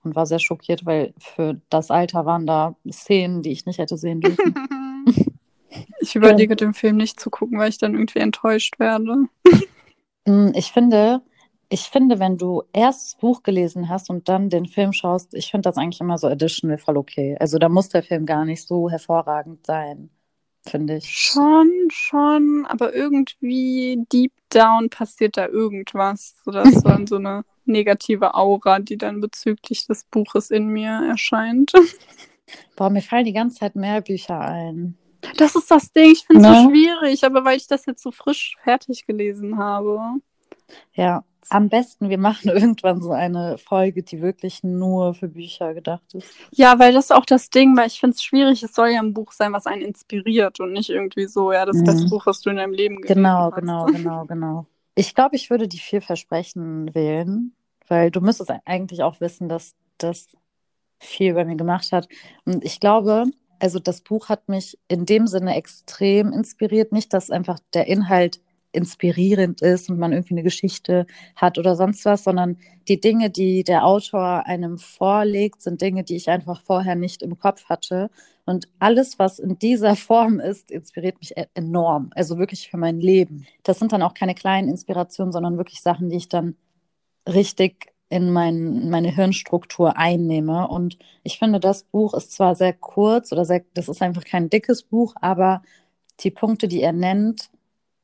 Und 0.03 0.17
war 0.17 0.25
sehr 0.27 0.39
schockiert, 0.39 0.87
weil 0.87 1.13
für 1.19 1.61
das 1.69 1.91
Alter 1.91 2.25
waren 2.25 2.47
da 2.47 2.77
Szenen, 2.91 3.43
die 3.43 3.53
ich 3.53 3.67
nicht 3.67 3.79
hätte 3.79 3.99
sehen 3.99 4.21
dürfen. 4.21 4.55
Ich 6.01 6.17
überlege, 6.17 6.57
den 6.57 6.75
Film 6.75 6.97
nicht 6.97 7.19
zu 7.19 7.31
gucken, 7.31 7.59
weil 7.59 7.71
ich 7.71 7.79
dann 7.79 7.95
irgendwie 7.95 8.19
enttäuscht 8.19 8.79
werde. 8.79 9.29
Mm, 10.27 10.51
Ich 10.55 10.73
finde, 10.73 11.23
ich 11.73 11.85
finde, 11.89 12.19
wenn 12.19 12.37
du 12.37 12.65
erst 12.75 13.15
das 13.15 13.21
Buch 13.21 13.43
gelesen 13.43 13.89
hast 13.89 14.11
und 14.11 14.29
dann 14.29 14.51
den 14.51 14.67
Film 14.67 14.93
schaust, 14.93 15.33
ich 15.33 15.51
finde 15.51 15.71
das 15.71 15.79
eigentlich 15.79 16.03
immer 16.03 16.19
so 16.19 16.27
additional 16.27 16.77
voll 16.77 16.99
okay. 16.99 17.35
Also 17.41 17.59
da 17.59 17.71
muss 17.71 17.89
der 17.89 18.03
Film 18.03 18.27
gar 18.27 18.45
nicht 18.45 18.67
so 18.69 18.91
hervorragend 18.91 19.65
sein, 19.67 20.11
finde 20.67 20.97
ich. 20.99 21.09
Schon, 21.09 21.71
schon, 21.91 22.67
aber 22.69 22.95
irgendwie 22.95 24.05
deep 24.13 24.33
down 24.51 24.91
passiert 24.91 25.39
da 25.39 25.49
irgendwas, 25.49 26.37
sodass 26.45 26.83
dann 26.83 27.07
so 27.07 27.17
eine 27.17 27.43
negative 27.65 28.35
Aura, 28.35 28.79
die 28.79 28.99
dann 28.99 29.23
bezüglich 29.23 29.87
des 29.87 30.05
Buches 30.05 30.51
in 30.51 30.67
mir 30.67 30.91
erscheint. 31.09 31.73
Boah, 32.77 32.91
mir 32.91 33.01
fallen 33.01 33.25
die 33.25 33.33
ganze 33.33 33.61
Zeit 33.61 33.77
mehr 33.77 34.03
Bücher 34.03 34.39
ein. 34.39 34.99
Das 35.39 35.55
ist 35.55 35.71
das 35.71 35.91
Ding, 35.93 36.11
ich 36.13 36.27
finde 36.27 36.43
es 36.43 36.49
so 36.49 36.69
Ne? 36.69 36.71
schwierig, 36.71 37.25
aber 37.25 37.47
weil 37.47 37.57
ich 37.57 37.67
das 37.67 37.87
jetzt 37.87 38.03
so 38.03 38.11
frisch 38.11 38.57
fertig 38.63 39.07
gelesen 39.07 39.57
habe. 39.57 40.01
Ja, 40.93 41.25
am 41.51 41.69
besten, 41.69 42.09
wir 42.09 42.19
machen 42.19 42.49
irgendwann 42.55 43.03
so 43.03 43.13
eine 43.13 43.59
Folge, 43.59 44.03
die 44.03 44.21
wirklich 44.23 44.63
nur 44.63 45.15
für 45.15 45.29
Bücher 45.29 45.75
gedacht 45.75 46.15
ist. 46.15 46.33
Ja, 46.53 46.79
weil 46.79 46.93
das 46.93 47.07
ist 47.07 47.11
auch 47.13 47.27
das 47.27 47.51
Ding, 47.51 47.77
weil 47.77 47.87
ich 47.89 48.01
finde 48.01 48.15
es 48.15 48.23
schwierig, 48.23 48.63
es 48.63 48.75
soll 48.75 48.89
ja 48.91 49.01
ein 49.01 49.15
Buch 49.15 49.33
sein, 49.33 49.53
was 49.53 49.67
einen 49.67 49.83
inspiriert 49.83 50.61
und 50.61 50.73
nicht 50.73 50.91
irgendwie 50.91 51.27
so, 51.27 51.53
ja, 51.53 51.65
das 51.67 51.77
Mhm. 51.79 51.85
beste 51.85 52.09
Buch, 52.09 52.27
was 52.27 52.41
du 52.41 52.51
in 52.51 52.57
deinem 52.57 52.73
Leben 52.73 52.97
gelesen 52.97 53.15
Genau, 53.23 53.51
hast. 53.51 53.61
genau, 53.61 53.85
genau, 53.93 54.25
genau. 54.27 54.67
Ich 54.95 55.15
glaube, 55.15 55.37
ich 55.37 55.51
würde 55.51 55.69
die 55.69 55.79
vier 55.79 56.03
Versprechen 56.03 56.95
wählen, 56.95 57.55
weil 57.89 58.11
du 58.11 58.21
müsstest 58.21 58.53
eigentlich 58.65 59.03
auch 59.03 59.21
wissen, 59.21 59.49
dass 59.49 59.75
das 59.99 60.29
viel 61.01 61.35
bei 61.35 61.45
mir 61.45 61.57
gemacht 61.57 61.93
hat. 61.93 62.09
Und 62.45 62.65
ich 62.65 62.79
glaube, 62.81 63.25
also 63.59 63.79
das 63.79 64.01
Buch 64.03 64.29
hat 64.29 64.49
mich 64.49 64.79
in 64.89 65.07
dem 65.07 65.27
Sinne 65.27 65.55
extrem 65.57 66.33
inspiriert. 66.33 66.93
Nicht, 66.93 67.13
dass 67.13 67.31
einfach 67.31 67.59
der 67.75 67.87
Inhalt 67.87 68.41
inspirierend 68.73 69.63
ist 69.63 69.91
und 69.91 69.99
man 69.99 70.13
irgendwie 70.13 70.35
eine 70.35 70.43
Geschichte 70.43 71.07
hat 71.37 71.59
oder 71.59 71.77
sonst 71.77 72.05
was, 72.05 72.25
sondern 72.25 72.57
die 72.89 73.01
Dinge, 73.01 73.31
die 73.31 73.65
der 73.65 73.85
Autor 73.87 74.47
einem 74.47 74.79
vorlegt, 74.79 75.63
sind 75.63 75.81
Dinge, 75.81 76.05
die 76.05 76.17
ich 76.17 76.29
einfach 76.29 76.63
vorher 76.63 76.95
nicht 76.95 77.23
im 77.23 77.39
Kopf 77.39 77.67
hatte. 77.67 78.11
Und 78.45 78.69
alles, 78.79 79.19
was 79.19 79.39
in 79.39 79.59
dieser 79.59 79.97
Form 79.97 80.41
ist, 80.41 80.71
inspiriert 80.71 81.19
mich 81.21 81.37
e-, 81.37 81.47
enorm. 81.55 82.11
Also 82.15 82.39
wirklich 82.39 82.71
für 82.71 82.79
mein 82.79 83.01
Leben. 83.01 83.47
Das 83.63 83.79
sind 83.79 83.93
dann 83.93 84.03
auch 84.03 84.15
keine 84.15 84.35
kleinen 84.35 84.69
Inspirationen, 84.69 85.33
sondern 85.33 85.59
wirklich 85.59 85.81
Sachen, 85.83 86.09
die 86.09 86.17
ich 86.17 86.29
dann 86.29 86.57
richtig 87.29 87.93
in 88.09 88.31
mein, 88.31 88.91
meine 88.91 89.15
Hirnstruktur 89.15 89.97
einnehme. 89.97 90.69
Und 90.69 90.99
ich 91.23 91.39
finde, 91.39 91.61
das 91.61 91.85
Buch 91.85 92.15
ist 92.15 92.33
zwar 92.33 92.55
sehr 92.55 92.75
kurz 92.75 93.33
oder 93.33 93.45
sehr, 93.45 93.65
das 93.75 93.89
ist 93.89 94.03
einfach 94.03 94.25
kein 94.25 94.51
dickes 94.51 94.83
Buch, 94.83 95.15
aber 95.21 95.63
die 96.21 96.31
Punkte, 96.31 96.69
die 96.69 96.83
er 96.83 96.93
nennt, 96.93 97.51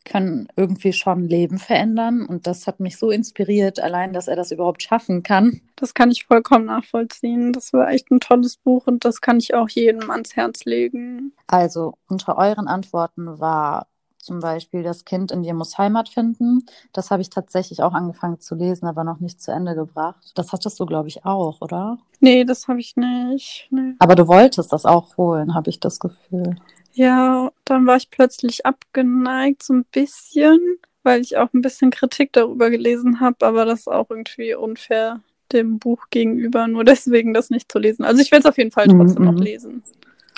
können 0.09 0.49
irgendwie 0.57 0.93
schon 0.93 1.25
Leben 1.25 1.59
verändern. 1.59 2.27
Und 2.27 2.47
das 2.47 2.67
hat 2.67 2.81
mich 2.81 2.99
so 2.99 3.11
inspiriert, 3.11 3.81
allein, 3.81 4.13
dass 4.13 4.29
er 4.29 4.37
das 4.37 4.51
überhaupt 4.51 4.83
schaffen 4.83 5.23
kann. 5.23 5.61
Das 5.77 5.95
kann 5.95 6.11
ich 6.11 6.25
vollkommen 6.25 6.65
nachvollziehen. 6.65 7.53
Das 7.53 7.73
war 7.73 7.89
echt 7.91 8.11
ein 8.11 8.21
tolles 8.21 8.57
Buch 8.57 8.87
und 8.87 9.05
das 9.05 9.21
kann 9.21 9.39
ich 9.39 9.55
auch 9.55 9.69
jedem 9.69 10.11
ans 10.11 10.37
Herz 10.37 10.65
legen. 10.65 11.33
Also, 11.47 11.95
unter 12.09 12.37
euren 12.37 12.69
Antworten 12.69 13.39
war 13.39 13.87
zum 14.29 14.41
Beispiel 14.41 14.83
Das 14.83 15.07
Kind 15.07 15.33
in 15.33 15.43
dir 15.43 15.55
muss 15.55 15.79
Heimat 15.79 16.11
finden. 16.11 16.67
Das 16.93 17.11
habe 17.11 17.23
ich 17.23 17.31
tatsächlich 17.31 17.83
auch 17.83 17.95
angefangen 17.95 18.41
zu 18.41 18.55
lesen, 18.55 18.87
aber 18.87 19.03
noch 19.03 19.21
nicht 19.21 19.41
zu 19.41 19.53
Ende 19.53 19.75
gebracht. 19.75 20.33
Das 20.35 20.53
hattest 20.53 20.79
du, 20.79 20.85
glaube 20.85 21.09
ich, 21.09 21.25
auch, 21.25 21.63
oder? 21.63 21.99
Nee, 22.21 22.45
das 22.45 22.69
habe 22.69 22.79
ich 22.79 22.95
nicht. 22.97 23.69
Nee. 23.71 23.95
Aber 23.99 24.17
du 24.17 24.29
wolltest 24.29 24.73
das 24.73 24.85
auch 24.85 25.17
holen, 25.17 25.55
habe 25.55 25.71
ich 25.71 25.81
das 25.81 25.99
Gefühl. 25.99 26.57
Ja, 26.99 27.53
dann 27.65 27.87
war 27.87 27.97
ich 27.97 28.11
plötzlich 28.11 28.67
abgeneigt, 28.67 29.63
so 29.63 29.73
ein 29.73 29.85
bisschen, 29.85 30.59
weil 31.05 31.21
ich 31.21 31.37
auch 31.37 31.53
ein 31.55 31.63
bisschen 31.63 31.93
Kritik 31.93 32.33
darüber 32.33 32.71
gelesen 32.71 33.21
habe, 33.21 33.47
aber 33.47 33.65
das 33.65 33.81
ist 33.81 33.89
auch 33.89 34.11
irgendwie 34.11 34.53
unfair 34.55 35.21
dem 35.53 35.79
Buch 35.79 36.07
gegenüber, 36.11 36.67
nur 36.67 36.83
deswegen 36.97 37.33
das 37.33 37.51
nicht 37.51 37.71
zu 37.71 37.79
lesen. 37.79 38.05
Also 38.05 38.21
ich 38.21 38.33
werde 38.33 38.41
es 38.41 38.47
auf 38.47 38.59
jeden 38.59 38.73
Fall 38.73 38.89
trotzdem 38.89 39.23
mm 39.23 39.29
-mm. 39.29 39.33
noch 39.33 39.41
lesen. 39.41 39.85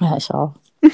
Ja, 0.01 0.17
ich 0.19 0.31
auch. 0.31 0.55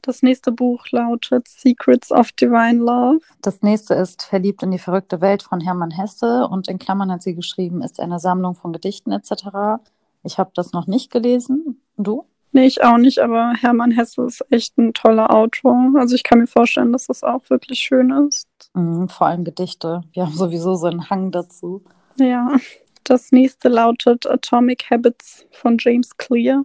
Das 0.00 0.22
nächste 0.22 0.52
Buch 0.52 0.86
lautet 0.88 1.46
Secrets 1.48 2.10
of 2.10 2.32
Divine 2.32 2.82
Love. 2.82 3.20
Das 3.42 3.60
nächste 3.60 3.92
ist 3.92 4.22
Verliebt 4.22 4.62
in 4.62 4.70
die 4.70 4.78
verrückte 4.78 5.20
Welt 5.20 5.42
von 5.42 5.60
Hermann 5.60 5.90
Hesse 5.90 6.48
und 6.48 6.66
in 6.66 6.78
Klammern 6.78 7.12
hat 7.12 7.22
sie 7.22 7.34
geschrieben, 7.34 7.82
ist 7.82 8.00
eine 8.00 8.18
Sammlung 8.18 8.54
von 8.54 8.72
Gedichten 8.72 9.12
etc. 9.12 9.82
Ich 10.22 10.38
habe 10.38 10.50
das 10.54 10.72
noch 10.72 10.86
nicht 10.86 11.10
gelesen. 11.12 11.82
Du? 11.98 12.24
Nee, 12.54 12.66
ich 12.66 12.84
auch 12.84 12.98
nicht, 12.98 13.18
aber 13.18 13.52
Hermann 13.54 13.90
Hesse 13.90 14.22
ist 14.22 14.46
echt 14.48 14.78
ein 14.78 14.94
toller 14.94 15.34
Autor. 15.34 15.90
Also 15.96 16.14
ich 16.14 16.22
kann 16.22 16.38
mir 16.38 16.46
vorstellen, 16.46 16.92
dass 16.92 17.08
das 17.08 17.24
auch 17.24 17.50
wirklich 17.50 17.80
schön 17.80 18.10
ist. 18.28 18.46
Mhm, 18.74 19.08
vor 19.08 19.26
allem 19.26 19.42
Gedichte. 19.42 20.02
Wir 20.12 20.26
haben 20.26 20.36
sowieso 20.36 20.76
so 20.76 20.86
einen 20.86 21.10
Hang 21.10 21.32
dazu. 21.32 21.82
Ja. 22.16 22.56
Das 23.02 23.32
nächste 23.32 23.68
lautet 23.68 24.24
Atomic 24.28 24.88
Habits 24.88 25.46
von 25.50 25.78
James 25.80 26.16
Clear. 26.16 26.64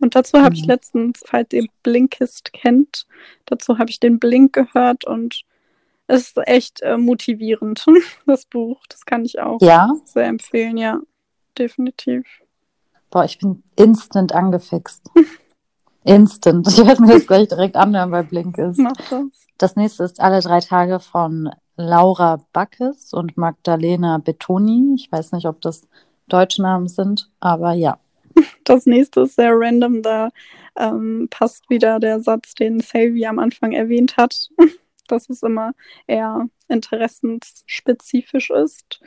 Und 0.00 0.14
dazu 0.14 0.38
habe 0.38 0.56
mhm. 0.56 0.62
ich 0.62 0.64
letztens, 0.64 1.22
falls 1.26 1.52
ihr 1.52 1.66
Blinkist 1.82 2.54
kennt, 2.54 3.06
dazu 3.44 3.76
habe 3.76 3.90
ich 3.90 4.00
den 4.00 4.18
Blink 4.18 4.54
gehört 4.54 5.04
und 5.04 5.42
es 6.06 6.28
ist 6.28 6.38
echt 6.46 6.80
äh, 6.80 6.96
motivierend, 6.96 7.84
das 8.26 8.46
Buch. 8.46 8.80
Das 8.88 9.04
kann 9.04 9.26
ich 9.26 9.40
auch 9.40 9.60
ja? 9.60 9.92
sehr 10.06 10.24
empfehlen, 10.24 10.78
ja, 10.78 11.00
definitiv. 11.58 12.24
Boah, 13.12 13.26
ich 13.26 13.38
bin 13.38 13.62
instant 13.76 14.34
angefixt. 14.34 15.10
instant. 16.04 16.66
Ich 16.66 16.78
werde 16.78 17.02
mir 17.02 17.12
das 17.12 17.26
gleich 17.26 17.46
direkt 17.46 17.76
anhören 17.76 18.10
bei 18.10 18.22
Blinkist. 18.22 18.80
Mach 18.80 18.96
das. 19.10 19.26
Das 19.58 19.76
nächste 19.76 20.02
ist 20.04 20.18
Alle 20.18 20.40
drei 20.40 20.60
Tage 20.60 20.98
von 20.98 21.50
Laura 21.76 22.40
Backes 22.54 23.12
und 23.12 23.36
Magdalena 23.36 24.16
Betoni. 24.16 24.94
Ich 24.96 25.12
weiß 25.12 25.32
nicht, 25.32 25.46
ob 25.46 25.60
das 25.60 25.86
deutsche 26.26 26.62
Namen 26.62 26.88
sind, 26.88 27.30
aber 27.38 27.74
ja. 27.74 27.98
Das 28.64 28.86
nächste 28.86 29.22
ist 29.22 29.36
sehr 29.36 29.52
random, 29.52 30.02
da 30.02 30.30
ähm, 30.76 31.28
passt 31.30 31.68
wieder 31.68 32.00
der 32.00 32.20
Satz, 32.20 32.54
den 32.54 32.80
Selvi 32.80 33.26
am 33.26 33.38
Anfang 33.38 33.72
erwähnt 33.72 34.16
hat, 34.16 34.48
dass 35.08 35.28
es 35.28 35.42
immer 35.42 35.72
eher 36.06 36.48
interessensspezifisch 36.68 38.50
ist. 38.50 39.00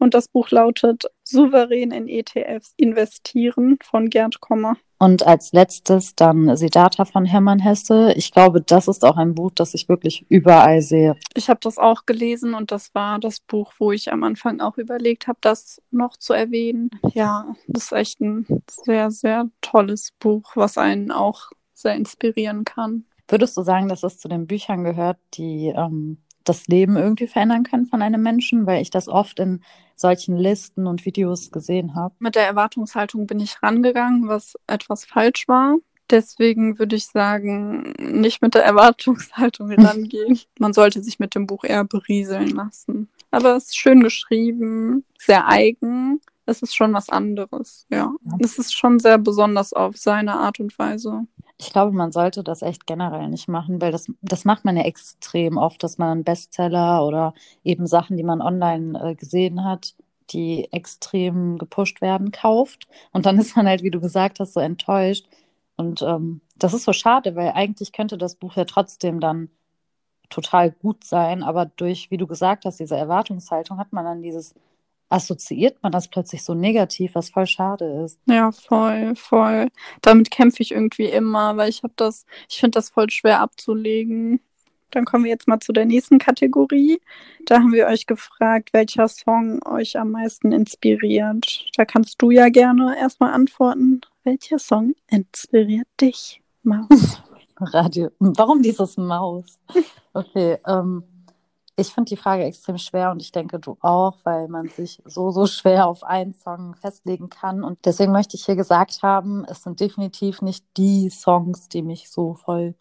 Und 0.00 0.14
das 0.14 0.28
Buch 0.28 0.50
lautet 0.50 1.04
Souverän 1.24 1.92
in 1.92 2.08
ETFs 2.08 2.72
investieren 2.78 3.78
von 3.82 4.08
Gerd 4.08 4.40
Kommer. 4.40 4.76
Und 4.98 5.26
als 5.26 5.52
letztes 5.52 6.14
dann 6.14 6.56
Siddhartha 6.56 7.04
von 7.04 7.24
Hermann 7.24 7.58
Hesse. 7.58 8.12
Ich 8.16 8.32
glaube, 8.32 8.62
das 8.62 8.88
ist 8.88 9.04
auch 9.04 9.16
ein 9.16 9.34
Buch, 9.34 9.50
das 9.54 9.74
ich 9.74 9.88
wirklich 9.88 10.26
überall 10.28 10.80
sehe. 10.80 11.16
Ich 11.34 11.48
habe 11.48 11.60
das 11.62 11.78
auch 11.78 12.06
gelesen 12.06 12.54
und 12.54 12.72
das 12.72 12.94
war 12.94 13.18
das 13.18 13.40
Buch, 13.40 13.72
wo 13.78 13.92
ich 13.92 14.10
am 14.12 14.24
Anfang 14.24 14.60
auch 14.60 14.78
überlegt 14.78 15.26
habe, 15.26 15.38
das 15.42 15.82
noch 15.90 16.16
zu 16.16 16.32
erwähnen. 16.32 16.90
Ja, 17.14 17.54
das 17.66 17.84
ist 17.84 17.92
echt 17.92 18.20
ein 18.20 18.46
sehr, 18.70 19.10
sehr 19.10 19.48
tolles 19.60 20.12
Buch, 20.18 20.52
was 20.54 20.78
einen 20.78 21.12
auch 21.12 21.50
sehr 21.74 21.94
inspirieren 21.94 22.64
kann. 22.64 23.04
Würdest 23.28 23.56
du 23.56 23.62
sagen, 23.62 23.88
dass 23.88 24.02
es 24.02 24.18
zu 24.18 24.28
den 24.28 24.46
Büchern 24.46 24.82
gehört, 24.84 25.18
die 25.34 25.72
ähm, 25.74 26.18
das 26.44 26.66
Leben 26.66 26.96
irgendwie 26.96 27.26
verändern 27.26 27.62
können 27.62 27.86
von 27.86 28.02
einem 28.02 28.22
Menschen, 28.22 28.66
weil 28.66 28.82
ich 28.82 28.90
das 28.90 29.08
oft 29.08 29.38
in 29.38 29.62
solchen 30.00 30.36
Listen 30.36 30.86
und 30.86 31.04
Videos 31.04 31.50
gesehen 31.50 31.94
habe. 31.94 32.14
Mit 32.18 32.34
der 32.34 32.46
Erwartungshaltung 32.46 33.26
bin 33.26 33.40
ich 33.40 33.62
rangegangen, 33.62 34.28
was 34.28 34.54
etwas 34.66 35.04
falsch 35.04 35.46
war. 35.46 35.76
Deswegen 36.10 36.78
würde 36.78 36.96
ich 36.96 37.06
sagen, 37.06 37.94
nicht 37.98 38.42
mit 38.42 38.54
der 38.54 38.64
Erwartungshaltung 38.64 39.70
rangehen. 39.78 40.40
Man 40.58 40.72
sollte 40.72 41.02
sich 41.02 41.20
mit 41.20 41.34
dem 41.34 41.46
Buch 41.46 41.62
eher 41.64 41.84
berieseln 41.84 42.48
lassen. 42.48 43.08
Aber 43.30 43.54
es 43.56 43.66
ist 43.66 43.78
schön 43.78 44.02
geschrieben, 44.02 45.04
sehr 45.18 45.46
eigen. 45.46 46.20
Es 46.46 46.62
ist 46.62 46.74
schon 46.74 46.92
was 46.92 47.10
anderes, 47.10 47.86
ja. 47.90 48.12
ja. 48.24 48.36
Es 48.40 48.58
ist 48.58 48.74
schon 48.74 48.98
sehr 48.98 49.18
besonders 49.18 49.72
auf 49.72 49.96
seine 49.96 50.32
Art 50.32 50.58
und 50.58 50.76
Weise. 50.80 51.26
Ich 51.60 51.72
glaube, 51.72 51.92
man 51.92 52.10
sollte 52.10 52.42
das 52.42 52.62
echt 52.62 52.86
generell 52.86 53.28
nicht 53.28 53.46
machen, 53.46 53.82
weil 53.82 53.92
das, 53.92 54.10
das 54.22 54.46
macht 54.46 54.64
man 54.64 54.78
ja 54.78 54.84
extrem 54.84 55.58
oft, 55.58 55.82
dass 55.82 55.98
man 55.98 56.24
Bestseller 56.24 57.04
oder 57.06 57.34
eben 57.64 57.86
Sachen, 57.86 58.16
die 58.16 58.22
man 58.22 58.40
online 58.40 58.98
äh, 59.10 59.14
gesehen 59.14 59.62
hat, 59.62 59.94
die 60.30 60.72
extrem 60.72 61.58
gepusht 61.58 62.00
werden, 62.00 62.32
kauft. 62.32 62.88
Und 63.12 63.26
dann 63.26 63.38
ist 63.38 63.56
man 63.56 63.68
halt, 63.68 63.82
wie 63.82 63.90
du 63.90 64.00
gesagt 64.00 64.40
hast, 64.40 64.54
so 64.54 64.60
enttäuscht. 64.60 65.26
Und 65.76 66.00
ähm, 66.00 66.40
das 66.56 66.72
ist 66.72 66.84
so 66.84 66.94
schade, 66.94 67.36
weil 67.36 67.50
eigentlich 67.50 67.92
könnte 67.92 68.16
das 68.16 68.36
Buch 68.36 68.56
ja 68.56 68.64
trotzdem 68.64 69.20
dann 69.20 69.50
total 70.30 70.70
gut 70.70 71.04
sein, 71.04 71.42
aber 71.42 71.66
durch, 71.66 72.10
wie 72.10 72.16
du 72.16 72.26
gesagt 72.26 72.64
hast, 72.64 72.80
diese 72.80 72.96
Erwartungshaltung 72.96 73.78
hat 73.78 73.92
man 73.92 74.06
dann 74.06 74.22
dieses 74.22 74.54
assoziiert 75.10 75.82
man 75.82 75.92
das 75.92 76.08
plötzlich 76.08 76.42
so 76.42 76.54
negativ, 76.54 77.14
was 77.14 77.30
voll 77.30 77.46
schade 77.46 78.04
ist. 78.04 78.18
Ja, 78.26 78.52
voll, 78.52 79.14
voll. 79.16 79.68
Damit 80.00 80.30
kämpfe 80.30 80.62
ich 80.62 80.72
irgendwie 80.72 81.06
immer, 81.06 81.56
weil 81.56 81.68
ich 81.68 81.82
habe 81.82 81.92
das, 81.96 82.24
ich 82.48 82.58
finde 82.58 82.76
das 82.76 82.90
voll 82.90 83.10
schwer 83.10 83.40
abzulegen. 83.40 84.40
Dann 84.90 85.04
kommen 85.04 85.24
wir 85.24 85.30
jetzt 85.30 85.46
mal 85.46 85.60
zu 85.60 85.72
der 85.72 85.84
nächsten 85.84 86.18
Kategorie. 86.18 87.00
Da 87.46 87.56
haben 87.56 87.72
wir 87.72 87.86
euch 87.86 88.06
gefragt, 88.06 88.70
welcher 88.72 89.08
Song 89.08 89.60
euch 89.64 89.98
am 89.98 90.10
meisten 90.10 90.52
inspiriert. 90.52 91.66
Da 91.76 91.84
kannst 91.84 92.20
du 92.22 92.30
ja 92.30 92.48
gerne 92.48 92.96
erstmal 92.98 93.32
antworten. 93.32 94.00
Welcher 94.24 94.58
Song 94.58 94.94
inspiriert 95.08 95.88
dich, 96.00 96.42
Maus? 96.62 97.22
Radio. 97.60 98.10
Warum 98.18 98.62
dieses 98.62 98.96
Maus? 98.96 99.58
Okay, 100.12 100.58
ähm, 100.66 101.04
ich 101.80 101.94
finde 101.94 102.10
die 102.10 102.16
Frage 102.16 102.44
extrem 102.44 102.76
schwer 102.76 103.10
und 103.10 103.22
ich 103.22 103.32
denke 103.32 103.58
du 103.58 103.78
auch, 103.80 104.18
weil 104.24 104.48
man 104.48 104.68
sich 104.68 105.02
so, 105.06 105.30
so 105.30 105.46
schwer 105.46 105.86
auf 105.86 106.04
einen 106.04 106.34
Song 106.34 106.74
festlegen 106.74 107.30
kann. 107.30 107.64
Und 107.64 107.78
deswegen 107.86 108.12
möchte 108.12 108.36
ich 108.36 108.44
hier 108.44 108.56
gesagt 108.56 109.02
haben, 109.02 109.44
es 109.46 109.62
sind 109.62 109.80
definitiv 109.80 110.42
nicht 110.42 110.64
die 110.76 111.08
Songs, 111.08 111.68
die 111.68 111.82
mich 111.82 112.10
so 112.10 112.34
voll 112.34 112.74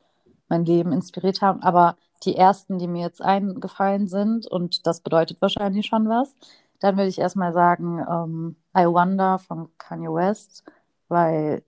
mein 0.50 0.66
Leben 0.66 0.92
inspiriert 0.92 1.42
haben, 1.42 1.62
aber 1.64 1.96
die 2.24 2.36
ersten, 2.36 2.80
die 2.80 2.88
mir 2.88 3.04
jetzt 3.04 3.22
eingefallen 3.22 4.08
sind, 4.08 4.48
und 4.48 4.86
das 4.86 5.00
bedeutet 5.00 5.42
wahrscheinlich 5.42 5.86
schon 5.86 6.10
was, 6.10 6.36
dann 6.80 6.98
würde 6.98 7.10
ich 7.10 7.20
erstmal 7.20 7.54
sagen, 7.54 8.00
ähm, 8.10 8.56
I 8.78 8.86
Wonder 8.86 9.40
von 9.40 9.70
Kanye 9.78 10.14
West, 10.14 10.64
weil 11.08 11.64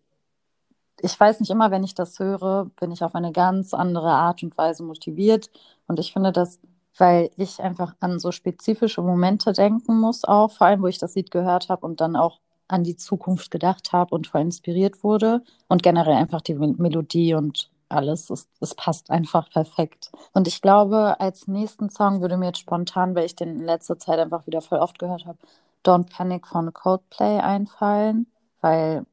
ich 0.99 1.17
weiß 1.19 1.39
nicht 1.39 1.49
immer, 1.49 1.71
wenn 1.71 1.83
ich 1.83 1.95
das 1.95 2.19
höre, 2.19 2.65
bin 2.79 2.91
ich 2.91 3.03
auf 3.03 3.15
eine 3.15 3.31
ganz 3.31 3.73
andere 3.73 4.09
Art 4.09 4.43
und 4.43 4.57
Weise 4.57 4.83
motiviert. 4.83 5.49
Und 5.87 5.99
ich 5.99 6.13
finde, 6.13 6.31
dass 6.31 6.59
weil 6.97 7.31
ich 7.37 7.61
einfach 7.61 7.95
an 7.99 8.19
so 8.19 8.31
spezifische 8.31 9.01
Momente 9.01 9.53
denken 9.53 9.99
muss, 9.99 10.23
auch 10.25 10.51
vor 10.51 10.67
allem, 10.67 10.81
wo 10.81 10.87
ich 10.87 10.97
das 10.97 11.15
Lied 11.15 11.31
gehört 11.31 11.69
habe 11.69 11.85
und 11.85 12.01
dann 12.01 12.15
auch 12.15 12.39
an 12.67 12.83
die 12.83 12.95
Zukunft 12.95 13.51
gedacht 13.51 13.91
habe 13.91 14.15
und 14.15 14.27
voll 14.27 14.41
inspiriert 14.41 15.03
wurde. 15.03 15.43
Und 15.67 15.83
generell 15.83 16.15
einfach 16.15 16.41
die 16.41 16.55
Melodie 16.55 17.33
und 17.33 17.69
alles, 17.89 18.29
es, 18.29 18.47
es 18.61 18.73
passt 18.75 19.11
einfach 19.11 19.49
perfekt. 19.49 20.11
Und 20.33 20.47
ich 20.47 20.61
glaube, 20.61 21.19
als 21.19 21.47
nächsten 21.47 21.89
Song 21.89 22.21
würde 22.21 22.37
mir 22.37 22.47
jetzt 22.47 22.59
spontan, 22.59 23.15
weil 23.15 23.25
ich 23.25 23.35
den 23.35 23.59
in 23.59 23.65
letzter 23.65 23.99
Zeit 23.99 24.19
einfach 24.19 24.47
wieder 24.47 24.61
voll 24.61 24.79
oft 24.79 24.97
gehört 24.99 25.25
habe, 25.25 25.37
Don't 25.85 26.09
Panic 26.09 26.47
von 26.47 26.73
Coldplay 26.73 27.39
einfallen, 27.39 28.27
weil 28.61 29.05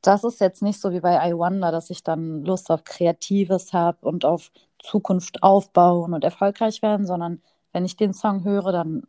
das 0.00 0.24
ist 0.24 0.40
jetzt 0.40 0.62
nicht 0.62 0.80
so 0.80 0.92
wie 0.92 1.00
bei 1.00 1.28
I 1.28 1.36
Wonder, 1.36 1.72
dass 1.72 1.90
ich 1.90 2.04
dann 2.04 2.44
Lust 2.44 2.70
auf 2.70 2.84
Kreatives 2.84 3.72
habe 3.72 3.98
und 4.06 4.24
auf 4.24 4.52
Zukunft 4.82 5.42
aufbauen 5.42 6.14
und 6.14 6.24
erfolgreich 6.24 6.82
werden, 6.82 7.06
sondern 7.06 7.42
wenn 7.72 7.84
ich 7.84 7.96
den 7.96 8.12
Song 8.12 8.44
höre, 8.44 8.72
dann 8.72 9.02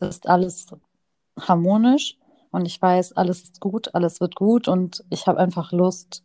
ist 0.00 0.28
alles 0.28 0.66
harmonisch 1.38 2.18
und 2.50 2.66
ich 2.66 2.80
weiß, 2.80 3.12
alles 3.12 3.42
ist 3.42 3.60
gut, 3.60 3.94
alles 3.94 4.20
wird 4.20 4.34
gut 4.34 4.68
und 4.68 5.04
ich 5.10 5.26
habe 5.26 5.38
einfach 5.38 5.72
Lust, 5.72 6.24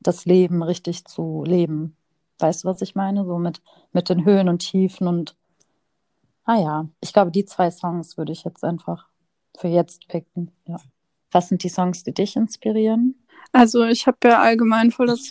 das 0.00 0.24
Leben 0.24 0.62
richtig 0.62 1.04
zu 1.04 1.44
leben. 1.46 1.96
Weißt 2.38 2.64
du, 2.64 2.68
was 2.68 2.80
ich 2.80 2.94
meine? 2.94 3.24
So 3.24 3.38
mit, 3.38 3.60
mit 3.92 4.08
den 4.08 4.24
Höhen 4.24 4.48
und 4.48 4.60
Tiefen 4.60 5.06
und 5.06 5.36
ah 6.44 6.56
ja, 6.56 6.88
ich 7.00 7.12
glaube, 7.12 7.30
die 7.30 7.44
zwei 7.44 7.70
Songs 7.70 8.16
würde 8.16 8.32
ich 8.32 8.44
jetzt 8.44 8.64
einfach 8.64 9.08
für 9.56 9.68
jetzt 9.68 10.08
picken. 10.08 10.50
Ja. 10.66 10.78
Was 11.30 11.48
sind 11.48 11.62
die 11.62 11.68
Songs, 11.68 12.02
die 12.02 12.14
dich 12.14 12.36
inspirieren? 12.36 13.14
Also 13.52 13.84
ich 13.84 14.06
habe 14.06 14.18
ja 14.24 14.40
allgemein 14.40 14.90
voll 14.90 15.06
das 15.06 15.30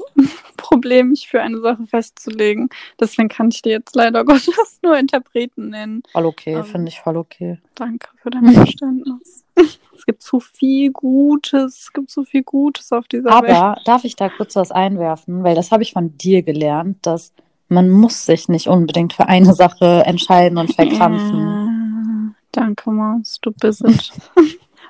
Problem, 0.80 1.10
mich 1.10 1.28
für 1.28 1.42
eine 1.42 1.60
Sache 1.60 1.86
festzulegen. 1.86 2.70
Deswegen 3.00 3.28
kann 3.28 3.50
ich 3.52 3.62
dir 3.62 3.74
jetzt 3.74 3.96
leider 3.96 4.24
Gottes 4.26 4.80
nur 4.82 4.98
Interpreten 4.98 5.70
nennen. 5.70 6.04
Voll 6.12 6.26
okay, 6.26 6.54
ähm, 6.54 6.64
finde 6.64 6.88
ich 6.88 7.00
voll 7.00 7.18
okay. 7.18 7.60
Danke 7.76 8.08
für 8.22 8.30
dein 8.30 8.50
Verständnis. 8.54 9.44
es 9.56 10.06
gibt 10.06 10.24
so 10.24 10.40
viel 10.40 10.92
Gutes, 10.92 11.80
es 11.80 11.94
gibt 11.94 12.10
so 12.10 12.24
viel 12.24 12.44
Gutes 12.44 12.94
auf 12.94 13.08
dieser 13.10 13.32
Aber 13.32 13.48
Welt. 13.48 13.58
Aber 13.58 13.82
darf 13.84 14.06
ich 14.06 14.16
da 14.16 14.30
kurz 14.30 14.56
was 14.56 14.72
einwerfen? 14.72 15.44
Weil 15.44 15.56
das 15.56 15.72
habe 15.72 15.84
ich 15.84 15.92
von 15.92 16.18
dir 16.18 16.44
gelernt, 16.44 16.98
dass 17.02 17.34
man 17.68 17.90
muss 17.90 18.26
sich 18.26 18.48
nicht 18.48 18.68
unbedingt 18.68 19.14
für 19.14 19.28
eine 19.28 19.54
Sache 19.54 20.04
entscheiden 20.06 20.58
und 20.58 20.74
verkrampfen. 20.76 22.32
Äh, 22.32 22.36
danke, 22.54 22.90
Maus, 22.90 23.40
du 23.42 23.52
bist 23.52 23.84
es. 23.84 24.12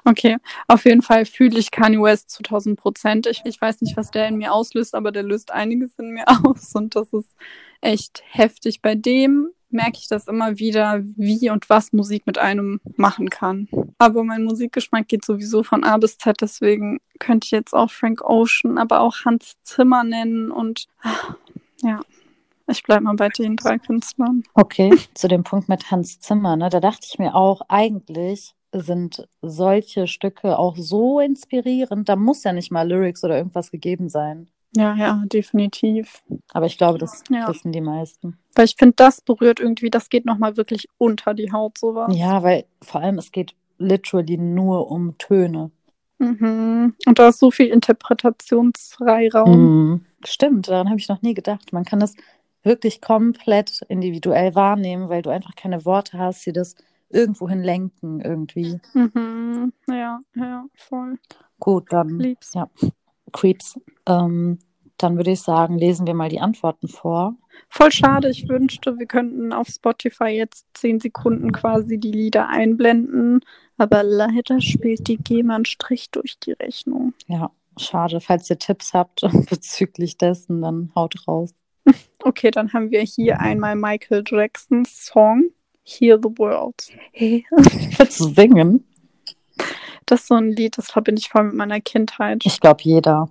Okay, 0.09 0.37
auf 0.67 0.85
jeden 0.85 1.03
Fall 1.03 1.25
fühle 1.25 1.59
ich 1.59 1.69
Kanye 1.69 2.01
West 2.01 2.31
zu 2.31 2.39
1000 2.39 2.79
Prozent. 2.79 3.27
Ich, 3.27 3.43
ich 3.45 3.61
weiß 3.61 3.81
nicht, 3.81 3.95
was 3.95 4.09
der 4.09 4.27
in 4.27 4.37
mir 4.37 4.51
auslöst, 4.51 4.95
aber 4.95 5.11
der 5.11 5.21
löst 5.21 5.51
einiges 5.51 5.99
in 5.99 6.09
mir 6.09 6.25
aus 6.43 6.73
und 6.73 6.95
das 6.95 7.13
ist 7.13 7.35
echt 7.81 8.23
heftig. 8.25 8.81
Bei 8.81 8.95
dem 8.95 9.49
merke 9.69 9.99
ich 9.99 10.07
das 10.07 10.27
immer 10.27 10.57
wieder, 10.57 11.01
wie 11.15 11.51
und 11.51 11.69
was 11.69 11.93
Musik 11.93 12.25
mit 12.25 12.39
einem 12.39 12.81
machen 12.95 13.29
kann. 13.29 13.67
Aber 13.99 14.23
mein 14.23 14.45
Musikgeschmack 14.45 15.07
geht 15.07 15.23
sowieso 15.23 15.61
von 15.61 15.83
A 15.83 15.97
bis 15.97 16.17
Z, 16.17 16.41
deswegen 16.41 16.99
könnte 17.19 17.45
ich 17.45 17.51
jetzt 17.51 17.75
auch 17.75 17.91
Frank 17.91 18.23
Ocean, 18.23 18.79
aber 18.79 19.01
auch 19.01 19.25
Hans 19.25 19.57
Zimmer 19.61 20.03
nennen 20.03 20.49
und 20.49 20.87
ja. 21.83 21.99
Ich 22.65 22.83
bleibe 22.83 23.03
mal 23.03 23.15
bei 23.15 23.29
den 23.29 23.55
drei 23.55 23.79
Künstlern. 23.79 24.43
Okay, 24.53 24.95
zu 25.15 25.27
dem 25.27 25.43
Punkt 25.43 25.69
mit 25.69 25.89
Hans 25.89 26.19
Zimmer, 26.19 26.55
ne, 26.55 26.69
da 26.69 26.79
dachte 26.79 27.07
ich 27.09 27.17
mir 27.17 27.35
auch, 27.35 27.61
eigentlich 27.67 28.55
sind 28.73 29.27
solche 29.41 30.07
Stücke 30.07 30.57
auch 30.57 30.75
so 30.77 31.19
inspirierend. 31.19 32.09
Da 32.09 32.15
muss 32.15 32.43
ja 32.43 32.53
nicht 32.53 32.71
mal 32.71 32.87
Lyrics 32.87 33.23
oder 33.23 33.37
irgendwas 33.37 33.71
gegeben 33.71 34.09
sein. 34.09 34.49
Ja, 34.75 34.95
ja, 34.95 35.23
definitiv. 35.25 36.23
Aber 36.53 36.67
ich 36.67 36.77
glaube, 36.77 36.99
das 36.99 37.23
ja. 37.29 37.47
wissen 37.47 37.71
die 37.71 37.81
meisten. 37.81 38.37
Weil 38.55 38.65
ich 38.65 38.75
finde, 38.77 38.93
das 38.97 39.21
berührt 39.21 39.59
irgendwie, 39.59 39.89
das 39.89 40.09
geht 40.09 40.25
nochmal 40.25 40.57
wirklich 40.57 40.87
unter 40.97 41.33
die 41.33 41.51
Haut, 41.51 41.77
sowas. 41.77 42.15
Ja, 42.15 42.43
weil 42.43 42.65
vor 42.81 43.01
allem 43.01 43.17
es 43.17 43.31
geht 43.31 43.55
literally 43.79 44.37
nur 44.37 44.91
um 44.91 45.17
Töne. 45.17 45.71
Mhm. 46.19 46.93
Und 47.05 47.19
da 47.19 47.29
ist 47.29 47.39
so 47.39 47.49
viel 47.49 47.67
Interpretationsfreiraum. 47.67 49.91
Mhm. 49.91 50.05
Stimmt, 50.25 50.67
daran 50.67 50.89
habe 50.89 50.99
ich 50.99 51.07
noch 51.07 51.21
nie 51.21 51.33
gedacht. 51.33 51.73
Man 51.73 51.85
kann 51.85 51.99
das 51.99 52.15
wirklich 52.61 53.01
komplett 53.01 53.81
individuell 53.87 54.53
wahrnehmen, 54.53 55.09
weil 55.09 55.21
du 55.21 55.29
einfach 55.29 55.55
keine 55.55 55.85
Worte 55.85 56.17
hast, 56.17 56.45
die 56.45 56.51
das 56.51 56.75
irgendwohin 57.09 57.61
lenken 57.61 58.21
irgendwie. 58.21 58.79
Mhm. 58.93 59.73
Ja, 59.87 60.21
ja, 60.35 60.65
voll. 60.75 61.17
Gut, 61.59 61.91
dann. 61.91 62.19
Lieb's. 62.19 62.53
Ja. 62.53 62.69
Creeps. 63.31 63.79
Ähm, 64.07 64.59
dann 64.97 65.15
würde 65.15 65.31
ich 65.31 65.41
sagen, 65.41 65.77
lesen 65.77 66.07
wir 66.07 66.13
mal 66.13 66.29
die 66.29 66.41
Antworten 66.41 66.87
vor. 66.87 67.35
Voll 67.69 67.91
schade. 67.91 68.29
Ich 68.29 68.47
wünschte, 68.49 68.97
wir 68.99 69.05
könnten 69.05 69.53
auf 69.53 69.67
Spotify 69.67 70.29
jetzt 70.29 70.65
zehn 70.73 70.99
Sekunden 70.99 71.51
quasi 71.51 71.97
die 71.97 72.11
Lieder 72.11 72.49
einblenden. 72.49 73.41
Aber 73.77 74.03
leider 74.03 74.59
spielt 74.59 75.07
die 75.07 75.17
GEMA 75.17 75.55
einen 75.55 75.65
Strich 75.65 76.11
durch 76.11 76.37
die 76.39 76.51
Rechnung. 76.51 77.13
Ja, 77.27 77.51
schade. 77.77 78.19
Falls 78.19 78.49
ihr 78.49 78.59
Tipps 78.59 78.93
habt 78.93 79.21
bezüglich 79.49 80.17
dessen, 80.17 80.61
dann 80.61 80.91
haut 80.95 81.15
raus. 81.27 81.53
Okay, 82.21 82.51
dann 82.51 82.73
haben 82.73 82.91
wir 82.91 83.01
hier 83.01 83.39
einmal 83.39 83.75
Michael 83.75 84.23
Jacksons 84.27 85.05
Song 85.05 85.49
Hear 85.89 86.19
the 86.21 86.29
World. 86.37 86.75
Hey. 87.11 87.45
Willst 87.51 88.19
du 88.19 88.25
singen? 88.25 88.85
Das 90.05 90.21
ist 90.21 90.27
so 90.27 90.35
ein 90.35 90.51
Lied, 90.51 90.77
das 90.77 90.91
verbinde 90.91 91.19
ich 91.19 91.29
voll 91.29 91.43
mit 91.45 91.55
meiner 91.55 91.81
Kindheit. 91.81 92.45
Ich 92.45 92.59
glaube, 92.59 92.81
jeder. 92.83 93.29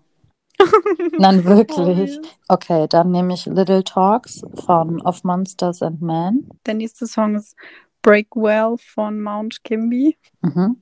Nein, 1.19 1.45
wirklich. 1.45 2.19
Okay, 2.49 2.89
dann 2.89 3.13
nehme 3.13 3.35
ich 3.35 3.47
Little 3.47 3.85
Talks 3.85 4.43
von 4.65 5.01
Of 5.03 5.23
Monsters 5.23 5.83
and 5.83 6.03
Men. 6.03 6.49
Der 6.67 6.75
nächste 6.75 7.07
Song 7.07 7.37
ist 7.37 7.57
Break 8.03 8.35
Well 8.35 8.77
von 8.77 9.21
Mount 9.23 9.63
Kimby. 9.63 10.17
Mhm. 10.41 10.77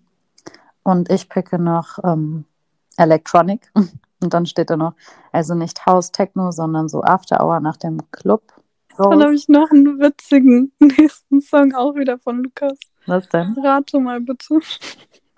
Und 0.82 1.10
ich 1.10 1.28
picke 1.28 1.58
noch 1.58 1.98
ähm, 2.04 2.46
Electronic. 2.96 3.70
Und 4.22 4.32
dann 4.32 4.46
steht 4.46 4.70
da 4.70 4.78
noch, 4.78 4.94
also 5.30 5.54
nicht 5.54 5.84
House 5.84 6.10
Techno, 6.10 6.50
sondern 6.50 6.88
so 6.88 7.02
After 7.02 7.44
Hour 7.44 7.60
nach 7.60 7.76
dem 7.76 7.98
Club. 8.12 8.42
So. 8.96 9.10
Dann 9.10 9.22
habe 9.22 9.34
ich 9.34 9.48
noch 9.48 9.70
einen 9.70 9.98
witzigen 10.00 10.72
nächsten 10.78 11.40
Song 11.40 11.74
auch 11.74 11.94
wieder 11.96 12.18
von 12.18 12.42
Lukas. 12.42 12.78
Was 13.06 13.28
denn? 13.28 13.54
Rate 13.62 14.00
mal 14.00 14.20
bitte. 14.20 14.58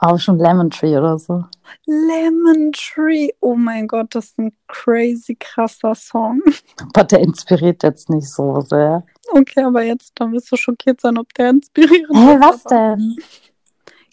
Auch 0.00 0.18
schon 0.20 0.38
Lemon 0.38 0.70
Tree 0.70 0.96
oder 0.96 1.18
so. 1.18 1.44
Lemon 1.86 2.70
Tree, 2.72 3.30
oh 3.40 3.56
mein 3.56 3.88
Gott, 3.88 4.14
das 4.14 4.26
ist 4.26 4.38
ein 4.38 4.52
crazy 4.68 5.34
krasser 5.34 5.96
Song. 5.96 6.40
Aber 6.94 7.04
der 7.04 7.18
inspiriert 7.18 7.82
jetzt 7.82 8.08
nicht 8.08 8.28
so 8.28 8.60
sehr. 8.60 9.04
Okay, 9.32 9.62
aber 9.62 9.82
jetzt, 9.82 10.12
dann 10.14 10.32
wirst 10.32 10.50
du 10.50 10.56
schockiert 10.56 11.02
sein, 11.02 11.18
ob 11.18 11.34
der 11.34 11.50
inspiriert. 11.50 12.08
Hä, 12.10 12.16
hey, 12.16 12.40
was 12.40 12.62
denn? 12.64 13.16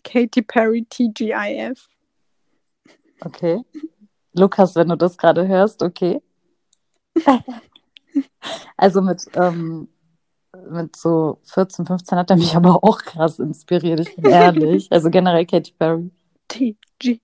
Katy 0.04 0.42
Perry 0.42 0.86
TGIF. 0.90 1.88
Okay. 3.22 3.62
Lukas, 4.34 4.76
wenn 4.76 4.90
du 4.90 4.98
das 4.98 5.18
gerade 5.18 5.48
hörst, 5.48 5.82
okay. 5.82 6.22
also 8.78 9.02
mit, 9.02 9.26
ähm, 9.34 9.88
mit 10.70 10.96
so 10.96 11.40
14, 11.44 11.86
15 11.86 12.18
hat 12.18 12.30
er 12.30 12.38
mich 12.38 12.56
aber 12.56 12.84
auch 12.84 13.00
krass 13.00 13.40
inspiriert, 13.40 14.02
ich 14.02 14.16
bin 14.16 14.32
ehrlich. 14.32 14.88
Also 14.92 15.10
generell 15.10 15.46
Katy 15.46 15.74
Perry. 15.78 16.12
TG. 16.48 17.20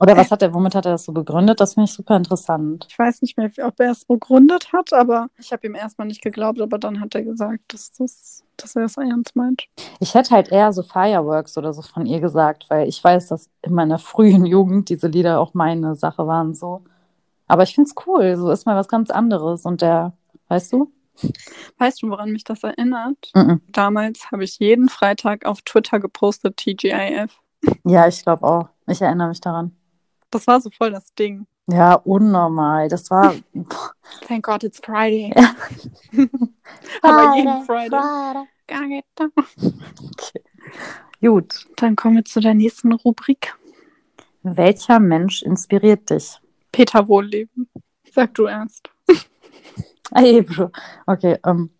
Oder 0.00 0.16
was 0.16 0.30
hat 0.32 0.42
er, 0.42 0.52
womit 0.52 0.74
hat 0.74 0.86
er 0.86 0.92
das 0.92 1.04
so 1.04 1.12
begründet? 1.12 1.60
Das 1.60 1.74
finde 1.74 1.84
ich 1.84 1.92
super 1.92 2.16
interessant. 2.16 2.86
Ich 2.88 2.98
weiß 2.98 3.22
nicht 3.22 3.36
mehr, 3.36 3.48
ob 3.62 3.78
er 3.78 3.92
es 3.92 4.04
begründet 4.04 4.72
hat, 4.72 4.92
aber 4.92 5.28
ich 5.38 5.52
habe 5.52 5.66
ihm 5.68 5.76
erstmal 5.76 6.08
nicht 6.08 6.20
geglaubt, 6.20 6.60
aber 6.60 6.78
dann 6.78 7.00
hat 7.00 7.14
er 7.14 7.22
gesagt, 7.22 7.60
dass, 7.68 7.92
das, 7.92 8.42
dass 8.56 8.74
er 8.74 8.86
es 8.86 8.96
ernst 8.96 9.36
meint. 9.36 9.68
Ich 10.00 10.14
hätte 10.14 10.30
halt 10.30 10.50
eher 10.50 10.72
so 10.72 10.82
Fireworks 10.82 11.56
oder 11.56 11.72
so 11.72 11.82
von 11.82 12.06
ihr 12.06 12.20
gesagt, 12.20 12.66
weil 12.70 12.88
ich 12.88 13.02
weiß, 13.02 13.28
dass 13.28 13.50
in 13.62 13.74
meiner 13.74 14.00
frühen 14.00 14.44
Jugend 14.46 14.88
diese 14.88 15.06
Lieder 15.06 15.38
auch 15.38 15.54
meine 15.54 15.94
Sache 15.94 16.26
waren 16.26 16.54
so. 16.54 16.82
Aber 17.46 17.62
ich 17.62 17.74
finde 17.74 17.88
es 17.88 18.06
cool, 18.06 18.36
so 18.36 18.50
ist 18.50 18.66
mal 18.66 18.76
was 18.76 18.88
ganz 18.88 19.10
anderes 19.10 19.64
und 19.64 19.80
der, 19.80 20.12
weißt 20.52 20.74
du? 20.74 20.92
Weißt 21.78 22.02
du, 22.02 22.10
woran 22.10 22.30
mich 22.30 22.44
das 22.44 22.62
erinnert? 22.62 23.30
Mm 23.34 23.40
-mm. 23.40 23.60
Damals 23.68 24.30
habe 24.30 24.44
ich 24.44 24.58
jeden 24.58 24.88
Freitag 24.88 25.46
auf 25.46 25.62
Twitter 25.62 25.98
gepostet 25.98 26.58
TGIF. 26.58 27.40
Ja, 27.84 28.06
ich 28.06 28.22
glaube 28.22 28.42
auch. 28.44 28.68
Ich 28.86 29.00
erinnere 29.00 29.28
mich 29.28 29.40
daran. 29.40 29.74
Das 30.30 30.46
war 30.46 30.60
so 30.60 30.70
voll 30.70 30.90
das 30.90 31.14
Ding. 31.14 31.46
Ja, 31.68 31.94
unnormal. 31.94 32.88
Das 32.88 33.10
war. 33.10 33.34
Thank 34.26 34.44
God 34.44 34.64
it's 34.64 34.80
Friday. 34.80 35.32
Aber 37.02 37.36
jeden 37.36 37.64
Friday. 37.64 38.00
Friday. 38.68 39.04
Okay. 39.16 40.42
Gut. 41.20 41.66
Dann 41.76 41.96
kommen 41.96 42.16
wir 42.16 42.24
zu 42.24 42.40
der 42.40 42.54
nächsten 42.54 42.92
Rubrik. 42.92 43.54
Welcher 44.42 44.98
Mensch 44.98 45.42
inspiriert 45.42 46.10
dich? 46.10 46.40
Peter 46.72 47.06
Wohlleben. 47.08 47.68
Sag 48.12 48.34
du 48.34 48.46
erst. 48.46 48.91
Okay, 51.06 51.38
ähm, 51.44 51.70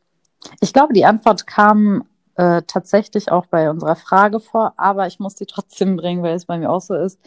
ich 0.60 0.72
glaube, 0.72 0.92
die 0.92 1.04
Antwort 1.04 1.46
kam 1.46 2.04
äh, 2.34 2.62
tatsächlich 2.66 3.30
auch 3.30 3.46
bei 3.46 3.70
unserer 3.70 3.96
Frage 3.96 4.40
vor, 4.40 4.74
aber 4.76 5.06
ich 5.06 5.18
muss 5.18 5.34
die 5.34 5.46
trotzdem 5.46 5.96
bringen, 5.96 6.22
weil 6.22 6.34
es 6.34 6.46
bei 6.46 6.58
mir 6.58 6.70
auch 6.70 6.80
so 6.80 6.94
ist. 6.94 7.20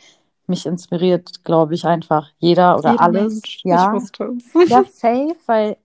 Mich 0.48 0.66
inspiriert, 0.66 1.44
glaube 1.44 1.74
ich, 1.74 1.86
einfach 1.86 2.30
jeder 2.38 2.78
oder 2.78 2.92
jeder 2.92 3.04
alles. 3.04 3.34
Mensch. 3.34 3.62
Ja, 3.64 3.88
ich 3.88 4.02
wusste 4.02 4.34
es. 4.38 4.70
ja, 4.70 4.84
safe, 4.92 5.36
weil 5.48 5.78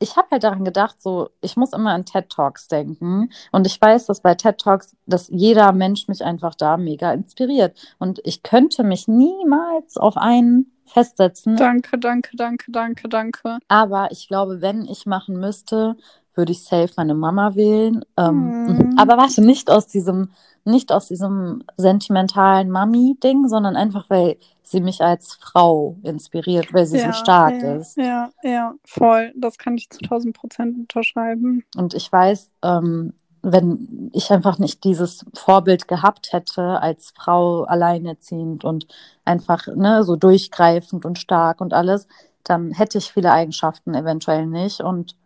ich 0.00 0.16
habe 0.16 0.28
halt 0.30 0.42
daran 0.42 0.64
gedacht, 0.64 1.00
so, 1.00 1.28
ich 1.42 1.56
muss 1.56 1.72
immer 1.72 1.92
an 1.92 2.06
TED 2.06 2.30
Talks 2.30 2.68
denken. 2.68 3.30
Und 3.52 3.66
ich 3.66 3.80
weiß, 3.80 4.06
dass 4.06 4.22
bei 4.22 4.34
TED 4.34 4.58
Talks, 4.58 4.96
dass 5.06 5.28
jeder 5.28 5.72
Mensch 5.72 6.08
mich 6.08 6.24
einfach 6.24 6.54
da 6.54 6.78
mega 6.78 7.12
inspiriert. 7.12 7.78
Und 7.98 8.18
ich 8.24 8.42
könnte 8.42 8.82
mich 8.82 9.06
niemals 9.08 9.98
auf 9.98 10.16
einen 10.16 10.72
festsetzen. 10.86 11.56
Danke, 11.56 11.98
danke, 11.98 12.36
danke, 12.36 12.72
danke, 12.72 13.08
danke. 13.08 13.58
Aber 13.68 14.08
ich 14.10 14.26
glaube, 14.26 14.62
wenn 14.62 14.86
ich 14.86 15.06
machen 15.06 15.38
müsste, 15.38 15.96
würde 16.40 16.52
ich 16.52 16.64
safe 16.64 16.90
meine 16.96 17.14
Mama 17.14 17.54
wählen. 17.54 18.02
Ähm, 18.16 18.60
Mhm. 18.66 18.98
Aber 18.98 19.16
warte, 19.16 19.42
nicht 19.42 19.70
aus 19.70 19.86
diesem, 19.86 20.30
nicht 20.64 20.92
aus 20.92 21.08
diesem 21.08 21.62
sentimentalen 21.76 22.70
Mami-Ding, 22.70 23.48
sondern 23.48 23.76
einfach, 23.76 24.08
weil 24.08 24.36
sie 24.62 24.80
mich 24.80 25.02
als 25.02 25.34
Frau 25.34 25.96
inspiriert, 26.02 26.72
weil 26.72 26.86
sie 26.86 27.00
so 27.00 27.12
stark 27.12 27.60
ja, 27.60 27.76
ist. 27.76 27.96
Ja, 27.96 28.30
ja, 28.42 28.74
voll. 28.84 29.32
Das 29.36 29.58
kann 29.58 29.76
ich 29.76 29.90
zu 29.90 29.98
1000 30.00 30.36
Prozent 30.36 30.76
unterschreiben. 30.78 31.64
Und 31.76 31.94
ich 31.94 32.10
weiß, 32.10 32.50
ähm, 32.62 33.14
wenn 33.42 34.10
ich 34.12 34.30
einfach 34.30 34.58
nicht 34.58 34.84
dieses 34.84 35.24
Vorbild 35.34 35.88
gehabt 35.88 36.32
hätte 36.32 36.80
als 36.80 37.12
Frau 37.16 37.64
alleinerziehend 37.64 38.64
und 38.64 38.86
einfach 39.24 39.66
ne, 39.66 40.04
so 40.04 40.16
durchgreifend 40.16 41.04
und 41.04 41.18
stark 41.18 41.60
und 41.60 41.72
alles, 41.72 42.06
dann 42.44 42.70
hätte 42.70 42.98
ich 42.98 43.12
viele 43.12 43.32
Eigenschaften 43.32 43.94
eventuell 43.94 44.46
nicht. 44.46 44.80
Und 44.80 45.16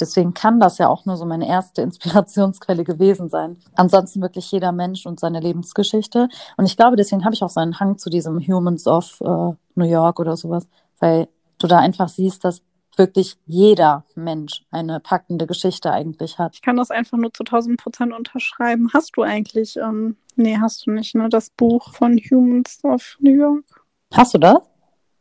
deswegen 0.00 0.34
kann 0.34 0.60
das 0.60 0.78
ja 0.78 0.88
auch 0.88 1.04
nur 1.04 1.16
so 1.16 1.24
meine 1.24 1.48
erste 1.48 1.82
Inspirationsquelle 1.82 2.84
gewesen 2.84 3.28
sein. 3.28 3.58
Ansonsten 3.74 4.22
wirklich 4.22 4.50
jeder 4.50 4.72
Mensch 4.72 5.06
und 5.06 5.20
seine 5.20 5.40
Lebensgeschichte. 5.40 6.28
Und 6.56 6.66
ich 6.66 6.76
glaube, 6.76 6.96
deswegen 6.96 7.24
habe 7.24 7.34
ich 7.34 7.42
auch 7.42 7.50
so 7.50 7.60
einen 7.60 7.80
Hang 7.80 7.98
zu 7.98 8.10
diesem 8.10 8.40
Humans 8.40 8.86
of 8.86 9.20
äh, 9.20 9.52
New 9.74 9.84
York 9.84 10.20
oder 10.20 10.36
sowas, 10.36 10.66
weil 10.98 11.28
du 11.58 11.66
da 11.66 11.78
einfach 11.78 12.08
siehst, 12.08 12.44
dass 12.44 12.62
wirklich 12.96 13.36
jeder 13.44 14.04
Mensch 14.14 14.64
eine 14.70 15.00
packende 15.00 15.46
Geschichte 15.46 15.92
eigentlich 15.92 16.38
hat. 16.38 16.54
Ich 16.54 16.62
kann 16.62 16.76
das 16.76 16.90
einfach 16.90 17.18
nur 17.18 17.32
zu 17.32 17.42
1000 17.42 17.78
Prozent 17.78 18.12
unterschreiben. 18.12 18.90
Hast 18.94 19.16
du 19.16 19.22
eigentlich, 19.22 19.76
ähm, 19.76 20.16
nee, 20.34 20.56
hast 20.58 20.86
du 20.86 20.92
nicht, 20.92 21.14
ne, 21.14 21.28
das 21.28 21.50
Buch 21.50 21.92
von 21.92 22.16
Humans 22.16 22.80
of 22.84 23.16
New 23.20 23.34
York? 23.34 23.84
Hast 24.14 24.34
du 24.34 24.38
das? 24.38 24.58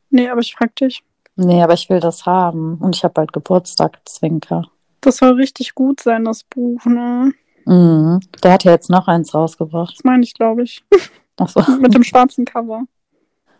Nee, 0.10 0.30
aber 0.30 0.42
ich 0.42 0.54
frag 0.56 0.76
dich. 0.76 1.04
Nee, 1.36 1.62
aber 1.62 1.74
ich 1.74 1.90
will 1.90 2.00
das 2.00 2.26
haben. 2.26 2.78
Und 2.80 2.96
ich 2.96 3.04
habe 3.04 3.14
bald 3.14 3.34
Geburtstag, 3.34 4.00
Zwinker. 4.06 4.64
Das 5.02 5.18
soll 5.18 5.34
richtig 5.34 5.76
gut 5.76 6.02
sein, 6.02 6.26
das 6.26 6.44
Buch, 6.44 6.84
ne? 6.86 7.34
Mhm. 7.66 8.20
Der 8.44 8.54
hat 8.54 8.64
ja 8.64 8.72
jetzt 8.72 8.90
noch 8.90 9.08
eins 9.08 9.34
rausgebracht. 9.34 9.96
Das 9.98 10.04
meine 10.04 10.24
ich, 10.24 10.34
glaube 10.34 10.64
ich. 10.64 10.84
Ach 11.38 11.50
so. 11.50 11.62
Mit 11.80 11.94
dem 11.94 12.04
schwarzen 12.04 12.46
Cover. 12.46 12.84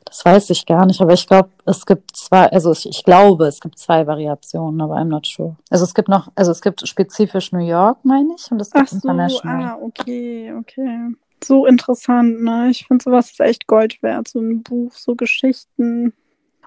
Das 0.06 0.24
weiß 0.24 0.52
ich 0.52 0.66
gar 0.66 0.86
nicht, 0.86 1.02
aber 1.02 1.14
ich 1.14 1.28
glaube, 1.28 1.50
es 1.66 1.86
gibt 1.86 2.16
zwei, 2.16 2.48
also 2.52 2.72
ich, 2.72 2.88
ich 2.88 3.04
glaube, 3.04 3.48
es 3.48 3.60
gibt 3.60 3.80
zwei 3.80 4.06
Variationen, 4.06 4.80
aber 4.80 4.96
I'm 4.96 5.06
not 5.06 5.26
sure. 5.26 5.56
Also 5.72 5.84
es 5.84 5.96
gibt 5.96 6.08
noch, 6.08 6.32
also 6.36 6.52
es 6.52 6.62
gibt 6.62 6.88
spezifisch 6.88 7.52
New 7.52 7.66
York, 7.66 7.98
meine 8.04 8.36
ich, 8.38 8.50
und 8.52 8.62
es 8.62 8.70
Ach 8.74 8.82
gibt 8.82 8.90
so, 8.92 8.98
International. 8.98 9.64
ah, 9.64 9.78
okay, 9.82 10.54
okay. 10.58 11.16
So 11.44 11.66
interessant, 11.66 12.44
ne? 12.44 12.70
Ich 12.70 12.86
finde 12.88 13.04
sowas 13.04 13.32
ist 13.32 13.40
echt 13.40 13.68
Gold 13.68 14.02
wert. 14.04 14.28
So 14.28 14.40
ein 14.40 14.64
Buch, 14.64 14.94
so 14.94 15.16
Geschichten. 15.16 16.14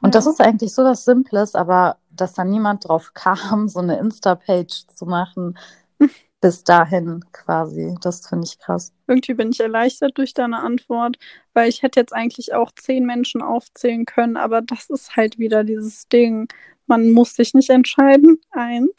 Und 0.03 0.15
Ja. 0.15 0.21
das 0.21 0.27
ist 0.27 0.41
eigentlich 0.41 0.75
so 0.75 0.85
was 0.85 1.05
Simples, 1.05 1.55
aber 1.55 1.99
dass 2.11 2.35
da 2.35 2.45
niemand 2.45 2.89
drauf 2.89 3.13
kam, 3.15 3.69
so 3.69 3.81
eine 3.81 3.99
Insta-Page 3.99 4.87
zu 4.95 5.07
machen, 5.07 5.59
bis 6.41 6.65
dahin 6.65 7.25
quasi. 7.33 7.95
Das 8.01 8.27
finde 8.27 8.47
ich 8.47 8.59
krass. 8.59 8.93
Irgendwie 9.09 9.35
bin 9.35 9.51
ich 9.51 9.61
erleichtert 9.61 10.17
durch 10.19 10.35
deine 10.35 10.61
Antwort, 10.61 11.17
weil 11.55 11.69
ich 11.69 11.83
hätte 11.83 12.01
jetzt 12.01 12.13
eigentlich 12.15 12.55
auch 12.55 12.71
zehn 12.77 13.05
Menschen 13.07 13.43
aufzählen 13.43 14.05
können, 14.05 14.37
aber 14.37 14.63
das 14.63 14.89
ist 14.91 15.17
halt 15.17 15.39
wieder 15.39 15.65
dieses 15.65 16.09
Ding. 16.09 16.49
Man 16.88 17.11
muss 17.12 17.35
sich 17.35 17.55
nicht 17.55 17.70
entscheiden, 17.70 18.38
eins. 18.51 18.90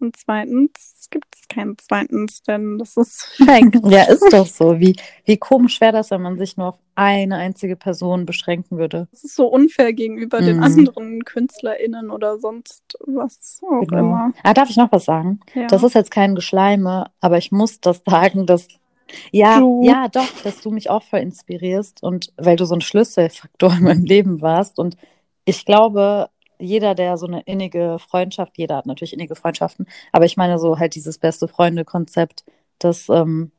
Und 0.00 0.16
zweitens 0.16 1.08
gibt 1.10 1.26
es 1.34 1.48
keinen 1.48 1.76
zweitens, 1.78 2.42
denn 2.42 2.78
das 2.78 2.96
ist 2.96 3.24
fake. 3.36 3.80
Ja, 3.90 4.04
ist 4.04 4.32
doch 4.32 4.46
so. 4.46 4.78
Wie, 4.78 4.94
wie 5.24 5.36
komisch 5.38 5.80
wäre 5.80 5.92
das, 5.92 6.12
wenn 6.12 6.22
man 6.22 6.38
sich 6.38 6.56
nur 6.56 6.68
auf 6.68 6.78
eine 6.94 7.36
einzige 7.36 7.74
Person 7.74 8.24
beschränken 8.26 8.78
würde. 8.78 9.08
Das 9.10 9.24
ist 9.24 9.34
so 9.34 9.46
unfair 9.48 9.92
gegenüber 9.92 10.40
den 10.40 10.58
Mhm. 10.58 10.62
anderen 10.62 11.24
KünstlerInnen 11.24 12.10
oder 12.10 12.38
sonst 12.38 12.96
was 13.06 13.60
auch 13.68 13.80
Genau. 13.88 13.98
immer. 13.98 14.32
Ah, 14.44 14.54
darf 14.54 14.70
ich 14.70 14.76
noch 14.76 14.92
was 14.92 15.04
sagen? 15.06 15.40
Ja. 15.54 15.66
Das 15.66 15.82
ist 15.82 15.94
jetzt 15.94 16.12
kein 16.12 16.36
Geschleime, 16.36 17.10
aber 17.20 17.38
ich 17.38 17.50
muss 17.50 17.80
das 17.80 18.02
sagen, 18.06 18.46
dass 18.46 18.68
ja, 19.32 19.58
Du. 19.58 19.82
ja, 19.84 20.06
doch, 20.08 20.28
dass 20.44 20.60
du 20.60 20.70
mich 20.70 20.90
auch 20.90 21.02
voll 21.02 21.20
inspirierst 21.20 22.02
und 22.04 22.32
weil 22.36 22.56
du 22.56 22.66
so 22.66 22.74
ein 22.74 22.82
Schlüsselfaktor 22.82 23.72
in 23.72 23.82
meinem 23.84 24.04
Leben 24.04 24.42
warst 24.42 24.78
und 24.78 24.96
ich 25.44 25.64
glaube, 25.64 26.28
jeder, 26.58 26.94
der 26.94 27.16
so 27.16 27.26
eine 27.26 27.42
innige 27.42 27.98
Freundschaft, 27.98 28.58
jeder 28.58 28.76
hat 28.76 28.86
natürlich 28.86 29.12
innige 29.12 29.34
Freundschaften, 29.34 29.86
aber 30.12 30.24
ich 30.24 30.36
meine 30.36 30.58
so 30.58 30.78
halt 30.78 30.94
dieses 30.94 31.18
beste 31.18 31.48
Freunde-Konzept, 31.48 32.44
das 32.78 33.08
ähm, 33.08 33.52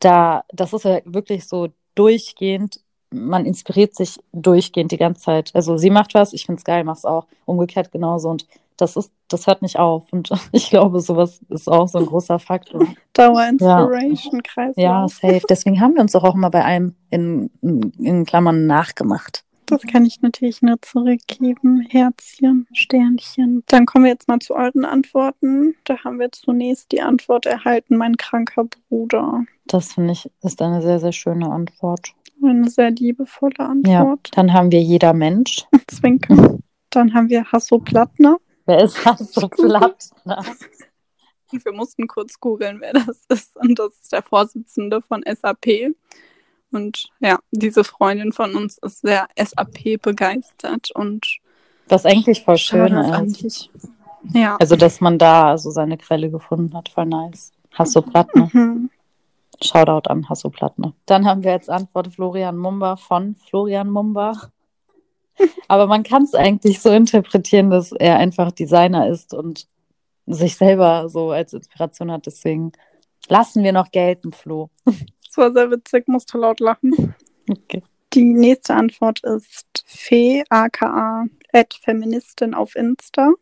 da, 0.00 0.44
das 0.48 0.72
ist 0.72 0.84
ja 0.84 1.00
wirklich 1.04 1.46
so 1.46 1.68
durchgehend, 1.94 2.80
man 3.10 3.46
inspiriert 3.46 3.94
sich 3.94 4.18
durchgehend 4.32 4.92
die 4.92 4.98
ganze 4.98 5.22
Zeit. 5.22 5.50
Also 5.54 5.76
sie 5.76 5.90
macht 5.90 6.14
was, 6.14 6.32
ich 6.32 6.44
finde 6.46 6.58
es 6.58 6.64
geil, 6.64 6.84
mach's 6.84 7.04
auch, 7.04 7.26
umgekehrt 7.44 7.92
genauso 7.92 8.28
und 8.28 8.46
das 8.76 8.94
ist, 8.96 9.10
das 9.28 9.46
hört 9.46 9.62
nicht 9.62 9.78
auf 9.78 10.12
und 10.12 10.30
ich 10.52 10.70
glaube, 10.70 11.00
sowas 11.00 11.40
ist 11.48 11.68
auch 11.68 11.88
so 11.88 11.98
ein 11.98 12.06
großer 12.06 12.38
Faktor. 12.38 12.86
Dauer 13.14 13.48
Inspiration 13.48 14.42
Kreislauf. 14.42 14.76
Ja, 14.76 15.08
safe. 15.08 15.42
Deswegen 15.48 15.80
haben 15.80 15.94
wir 15.94 16.02
uns 16.02 16.12
doch 16.12 16.24
auch 16.24 16.34
immer 16.34 16.50
bei 16.50 16.64
einem 16.64 16.94
in, 17.10 17.50
in 17.62 18.26
Klammern 18.26 18.66
nachgemacht. 18.66 19.45
Das 19.66 19.82
kann 19.82 20.06
ich 20.06 20.20
natürlich 20.22 20.62
nur 20.62 20.80
zurückgeben. 20.80 21.80
Herzchen, 21.90 22.66
Sternchen. 22.72 23.64
Dann 23.66 23.84
kommen 23.86 24.04
wir 24.04 24.12
jetzt 24.12 24.28
mal 24.28 24.38
zu 24.38 24.54
euren 24.54 24.84
Antworten. 24.84 25.74
Da 25.84 26.02
haben 26.04 26.18
wir 26.20 26.30
zunächst 26.32 26.92
die 26.92 27.02
Antwort 27.02 27.46
erhalten, 27.46 27.96
mein 27.96 28.16
kranker 28.16 28.66
Bruder. 28.88 29.44
Das 29.66 29.94
finde 29.94 30.12
ich 30.12 30.30
ist 30.42 30.62
eine 30.62 30.82
sehr, 30.82 31.00
sehr 31.00 31.12
schöne 31.12 31.50
Antwort. 31.50 32.12
Eine 32.42 32.68
sehr 32.70 32.90
liebevolle 32.90 33.54
Ja, 33.58 33.66
Antwort. 34.02 34.30
dann 34.34 34.52
haben 34.52 34.70
wir 34.70 34.80
jeder 34.82 35.12
Mensch. 35.14 35.64
Zwinker. 35.88 36.58
Dann 36.90 37.12
haben 37.14 37.28
wir 37.28 37.44
Hasso 37.50 37.78
Plattner. 37.78 38.38
Wer 38.66 38.84
ist 38.84 38.98
das 39.04 39.32
so 39.32 39.48
platt? 39.48 40.10
ne? 40.24 40.40
Wir 41.50 41.72
mussten 41.72 42.06
kurz 42.08 42.38
googeln, 42.40 42.80
wer 42.80 42.92
das 42.92 43.22
ist. 43.28 43.56
Und 43.56 43.78
das 43.78 43.94
ist 44.00 44.12
der 44.12 44.22
Vorsitzende 44.22 45.00
von 45.02 45.22
SAP. 45.24 45.94
Und 46.76 47.08
ja, 47.20 47.38
diese 47.50 47.84
Freundin 47.84 48.32
von 48.32 48.54
uns 48.54 48.78
ist 48.78 49.00
sehr 49.00 49.26
SAP 49.36 50.00
begeistert 50.00 50.90
und 50.92 51.38
Was 51.88 52.04
eigentlich 52.04 52.44
voll 52.44 52.58
schön 52.58 52.92
ist. 52.94 53.10
eigentlich. 53.10 53.70
Ja. 54.34 54.56
Also, 54.56 54.76
dass 54.76 55.00
man 55.00 55.18
da 55.18 55.56
so 55.56 55.70
seine 55.70 55.96
Quelle 55.96 56.30
gefunden 56.30 56.76
hat, 56.76 56.90
voll 56.90 57.06
nice. 57.06 57.52
Hasso 57.72 58.02
Plattner. 58.02 58.50
Mhm. 58.52 58.90
Shoutout 59.62 60.10
an 60.10 60.28
Hasso 60.28 60.50
Plattner. 60.50 60.92
Dann 61.06 61.26
haben 61.26 61.42
wir 61.42 61.52
jetzt 61.52 61.70
Antwort 61.70 62.08
Florian 62.08 62.58
Mumba 62.58 62.96
von 62.96 63.36
Florian 63.36 63.90
Mumba. 63.90 64.50
Aber 65.68 65.86
man 65.86 66.02
kann 66.02 66.24
es 66.24 66.34
eigentlich 66.34 66.80
so 66.80 66.90
interpretieren, 66.90 67.70
dass 67.70 67.92
er 67.92 68.18
einfach 68.18 68.52
Designer 68.52 69.08
ist 69.08 69.32
und 69.32 69.66
sich 70.26 70.56
selber 70.56 71.08
so 71.08 71.30
als 71.30 71.54
Inspiration 71.54 72.10
hat. 72.10 72.26
Deswegen 72.26 72.72
lassen 73.28 73.62
wir 73.62 73.72
noch 73.72 73.90
gelten, 73.90 74.32
Flo. 74.32 74.70
Das 75.36 75.44
war 75.44 75.52
sehr 75.52 75.70
witzig, 75.70 76.08
musste 76.08 76.38
laut 76.38 76.60
lachen. 76.60 77.14
Okay. 77.50 77.82
Die 78.14 78.24
nächste 78.24 78.74
Antwort 78.74 79.20
ist 79.22 79.84
Fee, 79.86 80.42
aka 80.48 81.26
Feministin 81.82 82.54
auf 82.54 82.74
Insta. 82.74 83.32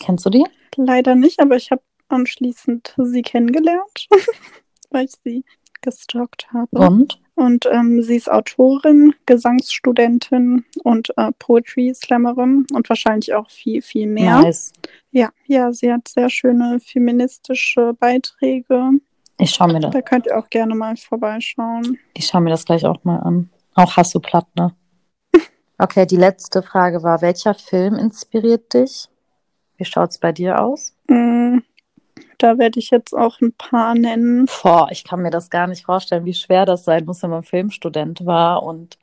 Kennst 0.00 0.24
du 0.24 0.30
die? 0.30 0.44
Leider 0.76 1.14
nicht, 1.14 1.40
aber 1.40 1.56
ich 1.56 1.70
habe 1.70 1.82
anschließend 2.08 2.94
sie 2.96 3.20
kennengelernt, 3.20 4.08
weil 4.90 5.04
ich 5.04 5.12
sie 5.24 5.44
gestalkt 5.82 6.50
habe. 6.54 6.68
Und? 6.72 7.20
Und 7.34 7.66
ähm, 7.70 8.02
sie 8.02 8.16
ist 8.16 8.30
Autorin, 8.30 9.14
Gesangsstudentin 9.26 10.64
und 10.84 11.12
äh, 11.18 11.32
Poetry 11.38 11.92
Slammerin 11.94 12.66
und 12.72 12.88
wahrscheinlich 12.88 13.34
auch 13.34 13.50
viel, 13.50 13.82
viel 13.82 14.06
mehr. 14.06 14.40
Nice. 14.40 14.72
Ja, 15.10 15.30
ja, 15.46 15.72
sie 15.72 15.92
hat 15.92 16.08
sehr 16.08 16.30
schöne 16.30 16.80
feministische 16.80 17.92
Beiträge. 17.94 18.92
Ich 19.42 19.50
schaue 19.50 19.72
mir, 19.72 19.80
das- 19.80 19.90
Da 19.92 20.02
könnt 20.02 20.26
ihr 20.26 20.38
auch 20.38 20.48
gerne 20.50 20.74
mal 20.74 20.96
vorbeischauen. 20.96 21.98
ich 22.14 22.26
schau 22.26 22.40
mir 22.40 22.50
das 22.50 22.64
gleich 22.64 22.84
auch 22.86 23.02
mal 23.04 23.18
an. 23.18 23.50
Auch 23.74 23.96
Hasso 23.96 24.20
Plattner. 24.20 24.74
Okay, 25.78 26.06
die 26.06 26.16
letzte 26.16 26.62
Frage 26.62 27.02
war, 27.02 27.22
welcher 27.22 27.54
Film 27.54 27.96
inspiriert 27.96 28.72
dich? 28.72 29.08
Wie 29.78 29.84
schaut's 29.84 30.18
bei 30.18 30.30
dir 30.30 30.60
aus? 30.62 30.94
Mm, 31.08 31.58
Da 32.38 32.56
werde 32.58 32.78
ich 32.78 32.90
jetzt 32.90 33.12
auch 33.14 33.40
ein 33.40 33.52
paar 33.54 33.94
nennen. 33.96 34.46
Boah, 34.62 34.86
ich 34.92 35.02
kann 35.02 35.22
mir 35.22 35.30
das 35.30 35.50
gar 35.50 35.66
nicht 35.66 35.84
vorstellen, 35.84 36.24
wie 36.24 36.34
schwer 36.34 36.66
das 36.66 36.84
sein 36.84 37.04
muss, 37.04 37.22
wenn 37.24 37.30
man 37.30 37.42
Filmstudent 37.42 38.24
war 38.24 38.62
und 38.62 38.96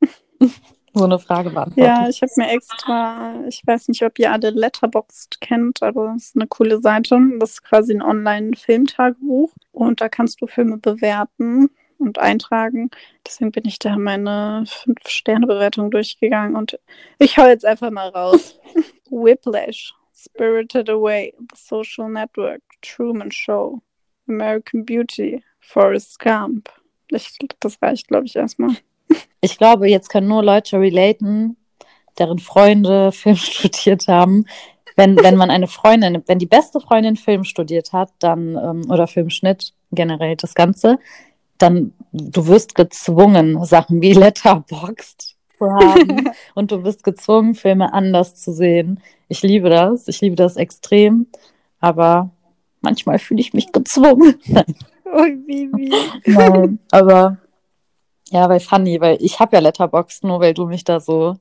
so 0.94 1.04
eine 1.04 1.18
Frage 1.18 1.50
beantwortet. 1.50 1.84
Ja, 1.84 2.08
ich 2.08 2.20
habe 2.22 2.32
mir 2.36 2.50
extra, 2.50 3.34
ich 3.48 3.62
weiß 3.64 3.88
nicht, 3.88 4.02
ob 4.02 4.18
ihr 4.18 4.30
alle 4.30 4.50
Letterboxd 4.50 5.40
kennt, 5.40 5.82
aber 5.82 6.14
es 6.16 6.26
ist 6.26 6.36
eine 6.36 6.46
coole 6.46 6.80
Seite. 6.80 7.18
Das 7.38 7.52
ist 7.52 7.64
quasi 7.64 7.94
ein 7.94 8.02
Online-Filmtagebuch 8.02 9.52
und 9.72 10.00
da 10.00 10.08
kannst 10.08 10.40
du 10.40 10.46
Filme 10.46 10.76
bewerten 10.76 11.70
und 11.98 12.18
eintragen. 12.18 12.90
Deswegen 13.26 13.52
bin 13.52 13.64
ich 13.66 13.78
da 13.78 13.96
meine 13.96 14.64
Fünf-Sterne-Bewertung 14.66 15.90
durchgegangen 15.90 16.56
und 16.56 16.78
ich 17.18 17.38
hau 17.38 17.46
jetzt 17.46 17.64
einfach 17.64 17.90
mal 17.90 18.08
raus. 18.08 18.58
Whiplash, 19.10 19.94
Spirited 20.14 20.90
Away, 20.90 21.34
The 21.38 21.56
Social 21.56 22.10
Network, 22.10 22.62
Truman 22.82 23.30
Show, 23.30 23.80
American 24.28 24.84
Beauty, 24.84 25.42
Forrest 25.60 26.18
Gump. 26.18 26.68
Ich, 27.08 27.38
das 27.60 27.80
reicht, 27.80 28.08
glaube 28.08 28.26
ich, 28.26 28.36
erstmal. 28.36 28.76
Ich 29.40 29.58
glaube, 29.58 29.88
jetzt 29.88 30.08
können 30.08 30.28
nur 30.28 30.44
Leute 30.44 30.78
relaten, 30.78 31.56
deren 32.18 32.38
Freunde 32.38 33.12
Film 33.12 33.36
studiert 33.36 34.08
haben, 34.08 34.46
wenn, 34.96 35.16
wenn 35.16 35.36
man 35.36 35.50
eine 35.50 35.68
Freundin, 35.68 36.22
wenn 36.26 36.38
die 36.38 36.46
beste 36.46 36.80
Freundin 36.80 37.16
Film 37.16 37.44
studiert 37.44 37.92
hat, 37.92 38.10
dann, 38.18 38.56
ähm, 38.56 38.90
oder 38.90 39.06
Filmschnitt 39.06 39.72
generell 39.90 40.36
das 40.36 40.54
Ganze, 40.54 40.98
dann 41.58 41.92
du 42.12 42.46
wirst 42.46 42.74
gezwungen, 42.74 43.64
Sachen 43.64 44.02
wie 44.02 44.12
Letterboxd 44.12 45.36
zu 45.56 45.72
haben 45.72 46.30
und 46.54 46.72
du 46.72 46.82
bist 46.82 47.04
gezwungen, 47.04 47.54
Filme 47.54 47.92
anders 47.92 48.34
zu 48.34 48.52
sehen. 48.52 49.00
Ich 49.28 49.42
liebe 49.42 49.70
das, 49.70 50.08
ich 50.08 50.20
liebe 50.20 50.36
das 50.36 50.56
extrem, 50.56 51.26
aber 51.80 52.30
manchmal 52.80 53.18
fühle 53.18 53.40
ich 53.40 53.54
mich 53.54 53.72
gezwungen. 53.72 54.34
Oh, 55.04 55.24
Bibi. 55.46 55.92
Nein, 56.26 56.78
aber 56.90 57.38
ja, 58.32 58.48
weil 58.48 58.60
funny, 58.60 58.98
weil 58.98 59.18
ich 59.20 59.40
habe 59.40 59.56
ja 59.56 59.60
Letterboxd, 59.60 60.24
nur 60.24 60.40
weil 60.40 60.54
du 60.54 60.66
mich 60.66 60.84
da 60.84 61.00
so 61.00 61.36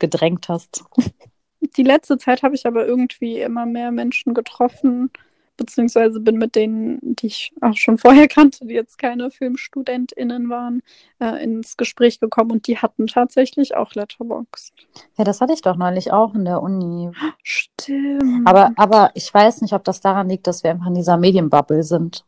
gedrängt 0.00 0.48
hast. 0.48 0.84
Die 1.76 1.84
letzte 1.84 2.18
Zeit 2.18 2.42
habe 2.42 2.56
ich 2.56 2.66
aber 2.66 2.86
irgendwie 2.86 3.40
immer 3.40 3.66
mehr 3.66 3.92
Menschen 3.92 4.34
getroffen, 4.34 5.10
beziehungsweise 5.56 6.18
bin 6.18 6.36
mit 6.36 6.56
denen, 6.56 6.98
die 7.02 7.28
ich 7.28 7.52
auch 7.60 7.76
schon 7.76 7.98
vorher 7.98 8.26
kannte, 8.26 8.66
die 8.66 8.74
jetzt 8.74 8.98
keine 8.98 9.30
FilmstudentInnen 9.30 10.48
waren, 10.50 10.82
äh, 11.20 11.42
ins 11.42 11.76
Gespräch 11.76 12.18
gekommen 12.18 12.50
und 12.50 12.66
die 12.66 12.78
hatten 12.78 13.06
tatsächlich 13.06 13.76
auch 13.76 13.94
Letterboxd. 13.94 14.72
Ja, 15.16 15.24
das 15.24 15.40
hatte 15.40 15.52
ich 15.52 15.62
doch 15.62 15.76
neulich 15.76 16.12
auch 16.12 16.34
in 16.34 16.44
der 16.44 16.62
Uni. 16.62 17.12
Stimmt. 17.44 18.44
Aber, 18.44 18.72
aber 18.74 19.12
ich 19.14 19.32
weiß 19.32 19.60
nicht, 19.62 19.72
ob 19.72 19.84
das 19.84 20.00
daran 20.00 20.28
liegt, 20.28 20.48
dass 20.48 20.64
wir 20.64 20.72
einfach 20.72 20.88
in 20.88 20.94
dieser 20.94 21.16
Medienbubble 21.16 21.84
sind. 21.84 22.24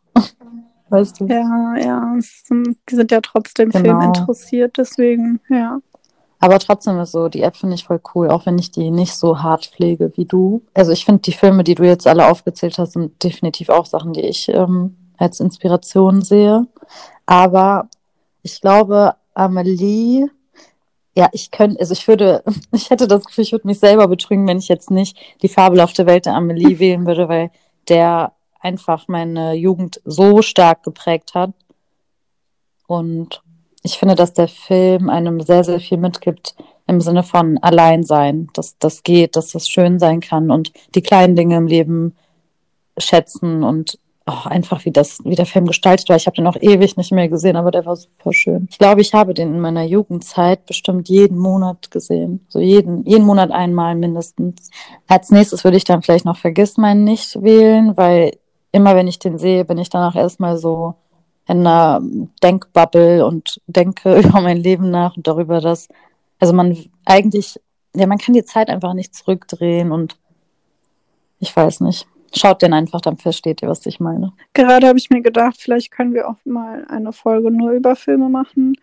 Weißt 0.91 1.21
du? 1.21 1.27
Ja, 1.27 1.75
ja, 1.77 2.15
sind, 2.19 2.77
die 2.89 2.95
sind 2.95 3.11
ja 3.11 3.21
trotzdem 3.21 3.71
genau. 3.71 3.85
Film 3.85 4.01
interessiert, 4.01 4.77
deswegen, 4.77 5.41
ja. 5.49 5.81
Aber 6.43 6.59
trotzdem 6.59 6.99
ist 6.99 7.13
so, 7.13 7.29
die 7.29 7.43
App 7.43 7.57
finde 7.57 7.75
ich 7.75 7.85
voll 7.85 8.01
cool, 8.15 8.31
auch 8.31 8.47
wenn 8.47 8.59
ich 8.59 8.71
die 8.71 8.91
nicht 8.91 9.15
so 9.15 9.43
hart 9.43 9.67
pflege 9.67 10.13
wie 10.17 10.25
du. 10.25 10.63
Also 10.73 10.91
ich 10.91 11.05
finde 11.05 11.21
die 11.21 11.33
Filme, 11.33 11.65
die 11.65 11.75
du 11.75 11.85
jetzt 11.85 12.07
alle 12.07 12.27
aufgezählt 12.29 12.79
hast, 12.79 12.93
sind 12.93 13.23
definitiv 13.23 13.69
auch 13.69 13.85
Sachen, 13.85 14.15
die 14.15 14.23
ich 14.23 14.49
ähm, 14.49 14.97
als 15.19 15.39
Inspiration 15.39 16.23
sehe. 16.23 16.67
Aber 17.27 17.89
ich 18.43 18.63
glaube, 18.63 19.17
Amelie, 19.35 20.29
ja, 21.15 21.29
ich 21.33 21.51
könnte, 21.51 21.79
also 21.79 21.93
ich 21.93 22.09
würde, 22.09 22.43
ich 22.73 22.89
hätte 22.89 23.07
das 23.07 23.27
Gefühl, 23.27 23.45
ich 23.45 23.53
würde 23.53 23.67
mich 23.67 23.79
selber 23.79 24.09
betrügen, 24.09 24.49
wenn 24.49 24.59
ich 24.59 24.69
jetzt 24.69 24.91
nicht 24.91 25.19
die 25.43 25.49
fabelhafte 25.49 26.07
Welt 26.07 26.25
der 26.25 26.35
Amelie 26.35 26.79
wählen 26.79 27.07
würde, 27.07 27.29
weil 27.29 27.51
der 27.89 28.33
einfach 28.61 29.09
meine 29.09 29.55
Jugend 29.55 30.01
so 30.05 30.43
stark 30.43 30.83
geprägt 30.83 31.35
hat. 31.35 31.53
Und 32.87 33.43
ich 33.83 33.99
finde, 33.99 34.15
dass 34.15 34.35
der 34.35 34.49
Film 34.49 35.09
einem 35.09 35.41
sehr, 35.41 35.65
sehr 35.65 35.81
viel 35.81 35.99
mitgibt 35.99 36.55
im 36.87 37.01
Sinne 37.01 37.23
von 37.23 37.59
Alleinsein, 37.59 38.49
dass 38.53 38.77
das 38.79 39.03
geht, 39.03 39.37
dass 39.37 39.53
das 39.53 39.69
schön 39.69 39.99
sein 39.99 40.21
kann 40.21 40.51
und 40.51 40.73
die 40.95 41.03
kleinen 41.03 41.37
Dinge 41.37 41.57
im 41.57 41.67
Leben 41.67 42.17
schätzen 42.99 43.63
und 43.63 43.99
oh, 44.27 44.49
einfach 44.49 44.85
wie 44.85 44.91
das, 44.91 45.21
wie 45.25 45.37
der 45.37 45.47
Film 45.47 45.67
gestaltet 45.67 46.09
war. 46.09 46.17
Ich 46.17 46.27
habe 46.27 46.37
den 46.37 46.47
auch 46.47 46.57
ewig 46.61 46.97
nicht 46.97 47.13
mehr 47.13 47.29
gesehen, 47.29 47.57
aber 47.57 47.71
der 47.71 47.87
war 47.87 47.97
super 47.97 48.33
schön. 48.33 48.69
Ich 48.71 48.79
glaube, 48.79 49.01
ich 49.01 49.15
habe 49.15 49.35
den 49.35 49.55
in 49.55 49.61
meiner 49.61 49.85
Jugendzeit 49.85 50.67
bestimmt 50.67 51.09
jeden 51.09 51.39
Monat 51.39 51.91
gesehen. 51.91 52.45
So 52.49 52.59
jeden, 52.59 53.05
jeden 53.07 53.25
Monat 53.25 53.51
einmal 53.51 53.95
mindestens. 53.95 54.71
Als 55.07 55.31
nächstes 55.31 55.65
würde 55.65 55.77
ich 55.77 55.85
dann 55.85 56.03
vielleicht 56.03 56.25
noch 56.25 56.37
Vergiss 56.37 56.77
meinen 56.77 57.05
nicht 57.05 57.43
wählen, 57.43 57.97
weil 57.97 58.33
immer 58.73 58.95
wenn 58.95 59.09
ich 59.09 59.19
den 59.19 59.39
sehe, 59.39 59.65
bin 59.65 59.79
ich 59.79 59.91
danach 59.91 60.17
erstmal 60.17 60.57
so 60.59 60.95
in 61.49 61.67
einer 61.67 62.01
Denkbubble 62.43 63.27
und 63.27 63.61
denke 63.67 64.19
über 64.25 64.41
mein 64.41 64.59
Leben 64.59 64.91
nach 64.91 65.17
und 65.17 65.27
darüber, 65.27 65.61
dass, 65.61 65.89
also 66.39 66.53
man 66.53 66.77
eigentlich, 67.05 67.61
ja, 67.95 68.07
man 68.07 68.19
kann 68.19 68.35
die 68.35 68.45
Zeit 68.45 68.69
einfach 68.69 68.95
nicht 68.95 69.15
zurückdrehen 69.15 69.93
und 69.93 70.17
ich 71.39 71.55
weiß 71.55 71.81
nicht. 71.81 72.07
Schaut 72.33 72.63
den 72.63 72.73
einfach, 72.73 73.01
dann 73.01 73.17
versteht 73.17 73.61
ihr, 73.61 73.69
was 73.69 73.85
ich 73.87 73.99
meine. 73.99 74.33
Gerade 74.55 74.87
habe 74.87 74.99
ich 74.99 75.11
mir 75.11 75.21
gedacht, 75.21 75.57
vielleicht 75.59 75.91
können 75.91 76.15
wir 76.15 76.29
auch 76.29 76.37
mal 76.45 76.87
eine 76.89 77.13
Folge 77.13 77.51
nur 77.51 77.73
über 77.73 77.97
Filme 77.97 78.29
machen 78.29 78.77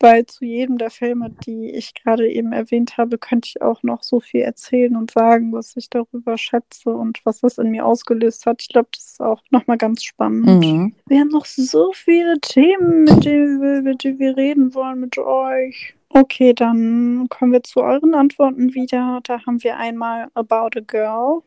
weil 0.00 0.26
zu 0.26 0.44
jedem 0.44 0.78
der 0.78 0.90
Filme, 0.90 1.30
die 1.46 1.70
ich 1.70 1.94
gerade 1.94 2.28
eben 2.28 2.52
erwähnt 2.52 2.96
habe, 2.96 3.18
könnte 3.18 3.48
ich 3.48 3.62
auch 3.62 3.82
noch 3.82 4.02
so 4.02 4.20
viel 4.20 4.40
erzählen 4.40 4.96
und 4.96 5.10
sagen, 5.10 5.52
was 5.52 5.76
ich 5.76 5.90
darüber 5.90 6.38
schätze 6.38 6.90
und 6.90 7.20
was 7.24 7.40
das 7.40 7.58
in 7.58 7.70
mir 7.70 7.84
ausgelöst 7.84 8.46
hat. 8.46 8.62
Ich 8.62 8.68
glaube, 8.68 8.88
das 8.92 9.04
ist 9.12 9.20
auch 9.20 9.42
nochmal 9.50 9.78
ganz 9.78 10.04
spannend. 10.04 10.46
Mhm. 10.46 10.94
Wir 11.06 11.20
haben 11.20 11.28
noch 11.28 11.46
so 11.46 11.92
viele 11.92 12.40
Themen, 12.40 13.04
mit 13.04 13.24
denen, 13.24 13.60
wir, 13.60 13.82
mit 13.82 14.04
denen 14.04 14.18
wir 14.18 14.36
reden 14.36 14.74
wollen 14.74 15.00
mit 15.00 15.18
euch. 15.18 15.94
Okay, 16.10 16.54
dann 16.54 17.26
kommen 17.28 17.52
wir 17.52 17.62
zu 17.62 17.80
euren 17.80 18.14
Antworten 18.14 18.74
wieder. 18.74 19.20
Da 19.24 19.44
haben 19.46 19.62
wir 19.62 19.76
einmal 19.76 20.28
About 20.34 20.78
a 20.78 20.80
Girl. 20.86 21.42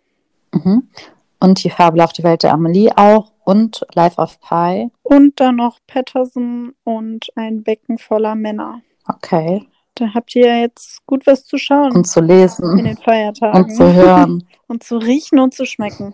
Mhm. 0.53 0.87
Und 1.39 1.63
die 1.63 1.69
fabelhafte 1.69 2.23
Welt 2.23 2.43
der 2.43 2.53
Amelie 2.53 2.91
auch 2.95 3.30
und 3.43 3.85
Life 3.93 4.19
of 4.19 4.39
Pi. 4.41 4.91
Und 5.03 5.39
dann 5.39 5.57
noch 5.57 5.79
Patterson 5.87 6.73
und 6.83 7.27
ein 7.35 7.63
Becken 7.63 7.97
voller 7.97 8.35
Männer. 8.35 8.81
Okay. 9.07 9.67
Da 9.95 10.13
habt 10.13 10.35
ihr 10.35 10.59
jetzt 10.61 11.05
gut 11.05 11.27
was 11.27 11.45
zu 11.45 11.57
schauen. 11.57 11.91
Und 11.91 12.07
zu 12.07 12.21
lesen. 12.21 12.79
In 12.79 12.85
den 12.85 12.97
Feiertagen. 12.97 13.63
Und 13.63 13.75
zu 13.75 13.93
hören. 13.93 14.47
und 14.67 14.83
zu 14.83 14.97
riechen 14.97 15.39
und 15.39 15.53
zu 15.53 15.65
schmecken. 15.65 16.13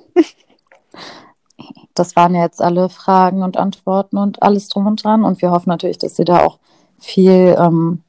das 1.93 2.15
waren 2.15 2.33
ja 2.33 2.41
jetzt 2.41 2.61
alle 2.61 2.89
Fragen 2.89 3.43
und 3.43 3.57
Antworten 3.57 4.17
und 4.17 4.41
alles 4.41 4.69
drum 4.69 4.87
und 4.87 5.03
dran. 5.03 5.23
Und 5.23 5.41
wir 5.41 5.51
hoffen 5.51 5.69
natürlich, 5.69 5.99
dass 5.99 6.17
ihr 6.17 6.25
da 6.25 6.43
auch 6.45 6.59
viel 6.97 7.55
ähm, 7.59 8.01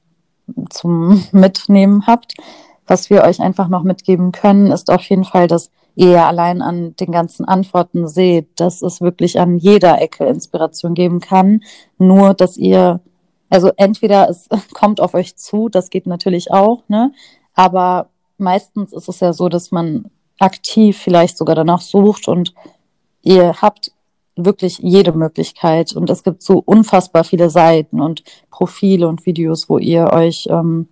zum 0.70 1.22
Mitnehmen 1.32 2.06
habt. 2.06 2.34
Was 2.86 3.10
wir 3.10 3.22
euch 3.22 3.40
einfach 3.40 3.68
noch 3.68 3.82
mitgeben 3.82 4.32
können, 4.32 4.72
ist 4.72 4.90
auf 4.90 5.02
jeden 5.02 5.24
Fall, 5.24 5.46
dass 5.46 5.70
ihr 5.98 6.24
allein 6.24 6.62
an 6.62 6.94
den 6.94 7.10
ganzen 7.10 7.44
Antworten 7.44 8.06
seht, 8.06 8.60
dass 8.60 8.82
es 8.82 9.00
wirklich 9.00 9.40
an 9.40 9.58
jeder 9.58 10.00
Ecke 10.00 10.26
Inspiration 10.26 10.94
geben 10.94 11.18
kann. 11.18 11.64
Nur, 11.98 12.34
dass 12.34 12.56
ihr, 12.56 13.00
also 13.50 13.72
entweder 13.76 14.28
es 14.30 14.48
kommt 14.74 15.00
auf 15.00 15.14
euch 15.14 15.36
zu, 15.36 15.68
das 15.68 15.90
geht 15.90 16.06
natürlich 16.06 16.52
auch, 16.52 16.84
ne? 16.86 17.12
Aber 17.54 18.10
meistens 18.36 18.92
ist 18.92 19.08
es 19.08 19.18
ja 19.18 19.32
so, 19.32 19.48
dass 19.48 19.72
man 19.72 20.08
aktiv 20.38 20.96
vielleicht 20.96 21.36
sogar 21.36 21.56
danach 21.56 21.80
sucht 21.80 22.28
und 22.28 22.54
ihr 23.22 23.60
habt 23.60 23.90
wirklich 24.36 24.78
jede 24.78 25.10
Möglichkeit 25.12 25.96
und 25.96 26.08
es 26.10 26.22
gibt 26.22 26.42
so 26.42 26.62
unfassbar 26.64 27.24
viele 27.24 27.50
Seiten 27.50 28.00
und 28.00 28.22
Profile 28.52 29.08
und 29.08 29.26
Videos, 29.26 29.68
wo 29.68 29.78
ihr 29.78 30.12
euch 30.12 30.46
ähm, 30.48 30.86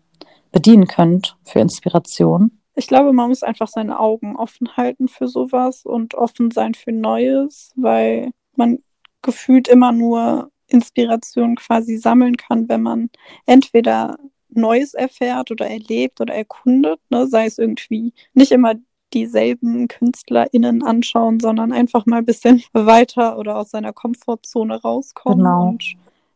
bedienen 0.50 0.88
könnt 0.88 1.36
für 1.44 1.60
Inspiration. 1.60 2.50
Ich 2.76 2.86
glaube, 2.86 3.12
man 3.12 3.28
muss 3.28 3.42
einfach 3.42 3.68
seine 3.68 3.98
Augen 3.98 4.36
offen 4.36 4.76
halten 4.76 5.08
für 5.08 5.28
sowas 5.28 5.84
und 5.84 6.14
offen 6.14 6.50
sein 6.50 6.74
für 6.74 6.92
Neues, 6.92 7.72
weil 7.74 8.30
man 8.54 8.78
gefühlt 9.22 9.66
immer 9.66 9.92
nur 9.92 10.50
Inspiration 10.68 11.56
quasi 11.56 11.96
sammeln 11.96 12.36
kann, 12.36 12.68
wenn 12.68 12.82
man 12.82 13.10
entweder 13.46 14.18
Neues 14.50 14.94
erfährt 14.94 15.50
oder 15.50 15.68
erlebt 15.68 16.20
oder 16.20 16.34
erkundet, 16.34 17.00
ne? 17.10 17.26
sei 17.26 17.46
es 17.46 17.58
irgendwie 17.58 18.12
nicht 18.34 18.52
immer 18.52 18.74
dieselben 19.12 19.88
KünstlerInnen 19.88 20.82
anschauen, 20.82 21.40
sondern 21.40 21.72
einfach 21.72 22.06
mal 22.06 22.18
ein 22.18 22.26
bisschen 22.26 22.62
weiter 22.72 23.38
oder 23.38 23.56
aus 23.56 23.70
seiner 23.70 23.92
Komfortzone 23.92 24.80
rauskommen. 24.80 25.38
Genau. 25.38 25.68
Und 25.68 25.94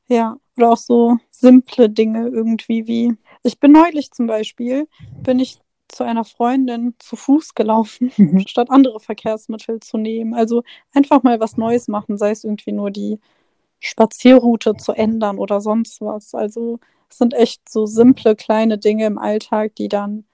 ja, 0.09 0.37
oder 0.57 0.73
auch 0.73 0.77
so 0.77 1.19
simple 1.31 1.89
Dinge 1.89 2.29
irgendwie 2.29 2.87
wie. 2.87 3.15
Ich 3.43 3.59
bin 3.59 3.73
neulich 3.73 4.11
zum 4.11 4.27
Beispiel, 4.27 4.89
bin 5.23 5.39
ich 5.39 5.61
zu 5.91 6.05
einer 6.05 6.25
Freundin 6.25 6.95
zu 6.99 7.17
Fuß 7.17 7.55
gelaufen, 7.55 8.13
mhm. 8.17 8.41
statt 8.47 8.71
andere 8.71 9.01
Verkehrsmittel 9.01 9.81
zu 9.81 9.99
nehmen. 9.99 10.35
Also 10.35 10.63
einfach 10.95 11.23
mal 11.23 11.41
was 11.41 11.57
Neues 11.57 11.89
machen, 11.89 12.19
sei 12.19 12.31
es 12.31 12.45
irgendwie 12.45 12.73
nur 12.73 12.91
die 12.91 13.19
Spazierroute 13.81 14.75
zu 14.77 14.93
ändern 14.93 15.39
oder 15.39 15.61
sonst 15.61 16.01
was. 16.01 16.35
Also 16.35 16.79
es 17.09 17.19
sind 17.19 17.35
echt 17.35 17.69
so 17.69 17.87
simple 17.87 18.37
kleine 18.37 18.79
Dinge 18.79 19.07
im 19.07 19.19
Alltag, 19.19 19.75
die 19.77 19.89
dann 19.89 20.25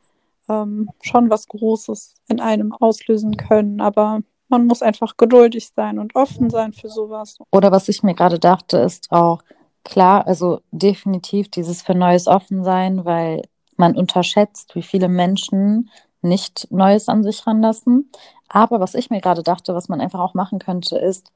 ähm, 0.49 0.91
schon 1.01 1.31
was 1.31 1.49
Großes 1.49 2.17
in 2.29 2.41
einem 2.41 2.73
auslösen 2.73 3.37
können. 3.37 3.81
Aber 3.81 4.21
man 4.49 4.67
muss 4.67 4.83
einfach 4.83 5.17
geduldig 5.17 5.71
sein 5.75 5.99
und 5.99 6.15
offen 6.15 6.51
sein 6.51 6.73
für 6.73 6.89
sowas. 6.89 7.39
Oder 7.51 7.73
was 7.73 7.89
ich 7.89 8.03
mir 8.03 8.15
gerade 8.15 8.39
dachte, 8.39 8.79
ist 8.79 9.11
auch 9.11 9.43
klar, 9.85 10.27
also 10.27 10.61
definitiv 10.71 11.49
dieses 11.49 11.83
für 11.83 11.95
Neues 11.95 12.27
offen 12.27 12.65
sein, 12.65 13.05
weil 13.05 13.43
man 13.79 13.97
unterschätzt, 13.97 14.75
wie 14.75 14.83
viele 14.83 15.09
Menschen 15.09 15.91
nicht 16.23 16.69
Neues 16.71 17.09
an 17.09 17.23
sich 17.23 17.47
ranlassen. 17.47 18.11
Aber 18.49 18.81
was 18.81 18.95
ich 18.95 19.11
mir 19.11 19.21
gerade 19.21 19.43
dachte, 19.43 19.75
was 19.75 19.89
man 19.89 20.01
einfach 20.01 20.21
auch 20.21 20.35
machen 20.35 20.59
könnte, 20.59 20.99
ist 20.99 21.31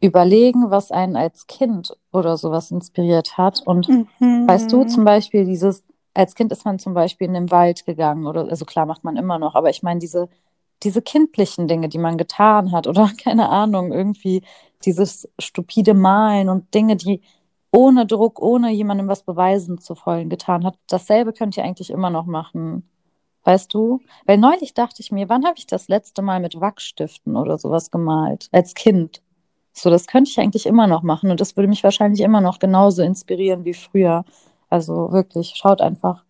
überlegen, 0.00 0.70
was 0.70 0.90
einen 0.90 1.16
als 1.16 1.46
Kind 1.46 1.96
oder 2.12 2.36
sowas 2.36 2.70
inspiriert 2.70 3.38
hat. 3.38 3.62
Und 3.64 3.88
mhm. 3.88 4.46
weißt 4.46 4.70
du, 4.72 4.84
zum 4.84 5.04
Beispiel 5.04 5.44
dieses, 5.44 5.84
als 6.14 6.34
Kind 6.34 6.52
ist 6.52 6.64
man 6.64 6.78
zum 6.78 6.94
Beispiel 6.94 7.26
in 7.26 7.34
den 7.34 7.50
Wald 7.50 7.86
gegangen 7.86 8.26
oder, 8.26 8.48
also 8.48 8.64
klar 8.64 8.86
macht 8.86 9.04
man 9.04 9.16
immer 9.16 9.38
noch, 9.38 9.54
aber 9.54 9.70
ich 9.70 9.82
meine, 9.82 10.00
diese, 10.00 10.28
diese 10.82 11.02
kindlichen 11.02 11.68
Dinge, 11.68 11.88
die 11.88 11.98
man 11.98 12.18
getan 12.18 12.72
hat 12.72 12.86
oder 12.86 13.10
keine 13.22 13.48
Ahnung, 13.48 13.92
irgendwie 13.92 14.42
dieses 14.84 15.28
stupide 15.38 15.94
Malen 15.94 16.48
und 16.48 16.74
Dinge, 16.74 16.96
die 16.96 17.22
ohne 17.70 18.06
Druck, 18.06 18.40
ohne 18.40 18.70
jemandem 18.70 19.08
was 19.08 19.22
beweisen 19.22 19.78
zu 19.78 19.94
wollen 20.04 20.28
getan 20.28 20.64
hat. 20.64 20.78
Dasselbe 20.88 21.32
könnt 21.32 21.56
ihr 21.56 21.64
eigentlich 21.64 21.90
immer 21.90 22.10
noch 22.10 22.26
machen, 22.26 22.88
Weißt 23.46 23.72
du? 23.72 24.00
Weil 24.24 24.38
neulich 24.38 24.74
dachte 24.74 25.00
ich 25.00 25.12
mir, 25.12 25.28
wann 25.28 25.44
habe 25.44 25.54
ich 25.56 25.68
das 25.68 25.86
letzte 25.86 26.20
Mal 26.20 26.40
mit 26.40 26.60
Wachsstiften 26.60 27.36
oder 27.36 27.58
sowas 27.58 27.92
gemalt? 27.92 28.48
Als 28.50 28.74
Kind. 28.74 29.22
So, 29.72 29.88
das 29.88 30.08
könnte 30.08 30.28
ich 30.28 30.40
eigentlich 30.40 30.66
immer 30.66 30.88
noch 30.88 31.04
machen 31.04 31.30
und 31.30 31.40
das 31.40 31.56
würde 31.56 31.68
mich 31.68 31.84
wahrscheinlich 31.84 32.22
immer 32.22 32.40
noch 32.40 32.58
genauso 32.58 33.02
inspirieren 33.02 33.64
wie 33.64 33.74
früher. 33.74 34.24
Also 34.68 35.12
wirklich, 35.12 35.52
schaut 35.54 35.80
einfach, 35.80 36.24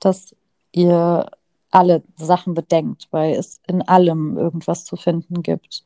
dass 0.00 0.36
ihr 0.72 1.30
alle 1.70 2.02
Sachen 2.16 2.52
bedenkt, 2.52 3.08
weil 3.10 3.36
es 3.36 3.62
in 3.66 3.80
allem 3.80 4.36
irgendwas 4.36 4.84
zu 4.84 4.96
finden 4.96 5.42
gibt. 5.42 5.84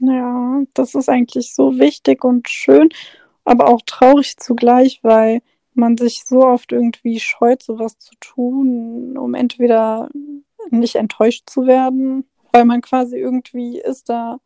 Ja, 0.00 0.60
das 0.74 0.94
ist 0.94 1.08
eigentlich 1.08 1.54
so 1.54 1.78
wichtig 1.78 2.22
und 2.22 2.50
schön, 2.50 2.90
aber 3.50 3.66
auch 3.66 3.82
traurig 3.84 4.36
zugleich, 4.36 5.00
weil 5.02 5.42
man 5.74 5.96
sich 5.96 6.22
so 6.24 6.46
oft 6.46 6.70
irgendwie 6.70 7.18
scheut, 7.18 7.64
sowas 7.64 7.98
zu 7.98 8.14
tun, 8.20 9.18
um 9.18 9.34
entweder 9.34 10.08
nicht 10.70 10.94
enttäuscht 10.94 11.50
zu 11.50 11.66
werden, 11.66 12.28
weil 12.52 12.64
man 12.64 12.80
quasi 12.80 13.18
irgendwie 13.18 13.80
ist 13.80 14.08
da 14.08 14.38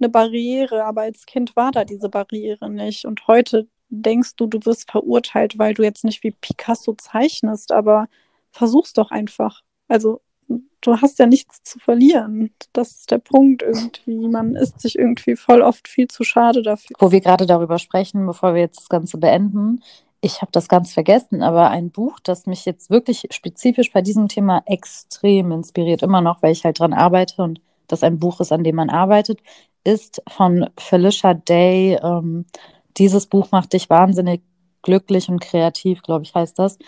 eine 0.00 0.08
Barriere, 0.08 0.84
aber 0.84 1.02
als 1.02 1.26
Kind 1.26 1.54
war 1.54 1.70
da 1.70 1.84
diese 1.84 2.08
Barriere 2.08 2.70
nicht. 2.70 3.04
Und 3.04 3.26
heute 3.26 3.68
denkst 3.90 4.36
du, 4.36 4.46
du 4.46 4.58
wirst 4.64 4.90
verurteilt, 4.90 5.58
weil 5.58 5.74
du 5.74 5.82
jetzt 5.82 6.04
nicht 6.04 6.22
wie 6.24 6.30
Picasso 6.30 6.94
zeichnest, 6.94 7.72
aber 7.72 8.08
versuch's 8.52 8.94
doch 8.94 9.10
einfach. 9.10 9.60
Also 9.86 10.22
du 10.86 11.00
hast 11.00 11.18
ja 11.18 11.26
nichts 11.26 11.62
zu 11.62 11.78
verlieren. 11.78 12.50
Das 12.72 12.92
ist 12.92 13.10
der 13.10 13.18
Punkt 13.18 13.62
irgendwie. 13.62 14.28
Man 14.28 14.54
ist 14.54 14.80
sich 14.80 14.98
irgendwie 14.98 15.36
voll 15.36 15.62
oft 15.62 15.88
viel 15.88 16.08
zu 16.08 16.24
schade 16.24 16.62
dafür. 16.62 16.96
Wo 16.98 17.10
wir 17.10 17.20
gerade 17.20 17.46
darüber 17.46 17.78
sprechen, 17.78 18.26
bevor 18.26 18.54
wir 18.54 18.60
jetzt 18.60 18.80
das 18.80 18.88
Ganze 18.88 19.18
beenden, 19.18 19.82
ich 20.20 20.40
habe 20.40 20.52
das 20.52 20.68
ganz 20.68 20.92
vergessen, 20.94 21.42
aber 21.42 21.70
ein 21.70 21.90
Buch, 21.90 22.18
das 22.18 22.46
mich 22.46 22.64
jetzt 22.64 22.88
wirklich 22.88 23.26
spezifisch 23.30 23.92
bei 23.92 24.00
diesem 24.00 24.28
Thema 24.28 24.62
extrem 24.64 25.52
inspiriert, 25.52 26.02
immer 26.02 26.22
noch, 26.22 26.42
weil 26.42 26.52
ich 26.52 26.64
halt 26.64 26.78
dran 26.78 26.94
arbeite 26.94 27.42
und 27.42 27.60
das 27.88 28.02
ein 28.02 28.18
Buch 28.18 28.40
ist, 28.40 28.50
an 28.50 28.64
dem 28.64 28.76
man 28.76 28.88
arbeitet, 28.88 29.40
ist 29.84 30.22
von 30.26 30.70
Felicia 30.78 31.34
Day. 31.34 31.98
Ähm, 32.02 32.46
dieses 32.96 33.26
Buch 33.26 33.50
macht 33.50 33.74
dich 33.74 33.90
wahnsinnig 33.90 34.42
glücklich 34.80 35.28
und 35.28 35.40
kreativ, 35.40 36.02
glaube 36.02 36.24
ich, 36.24 36.34
heißt 36.34 36.58
das. 36.58 36.78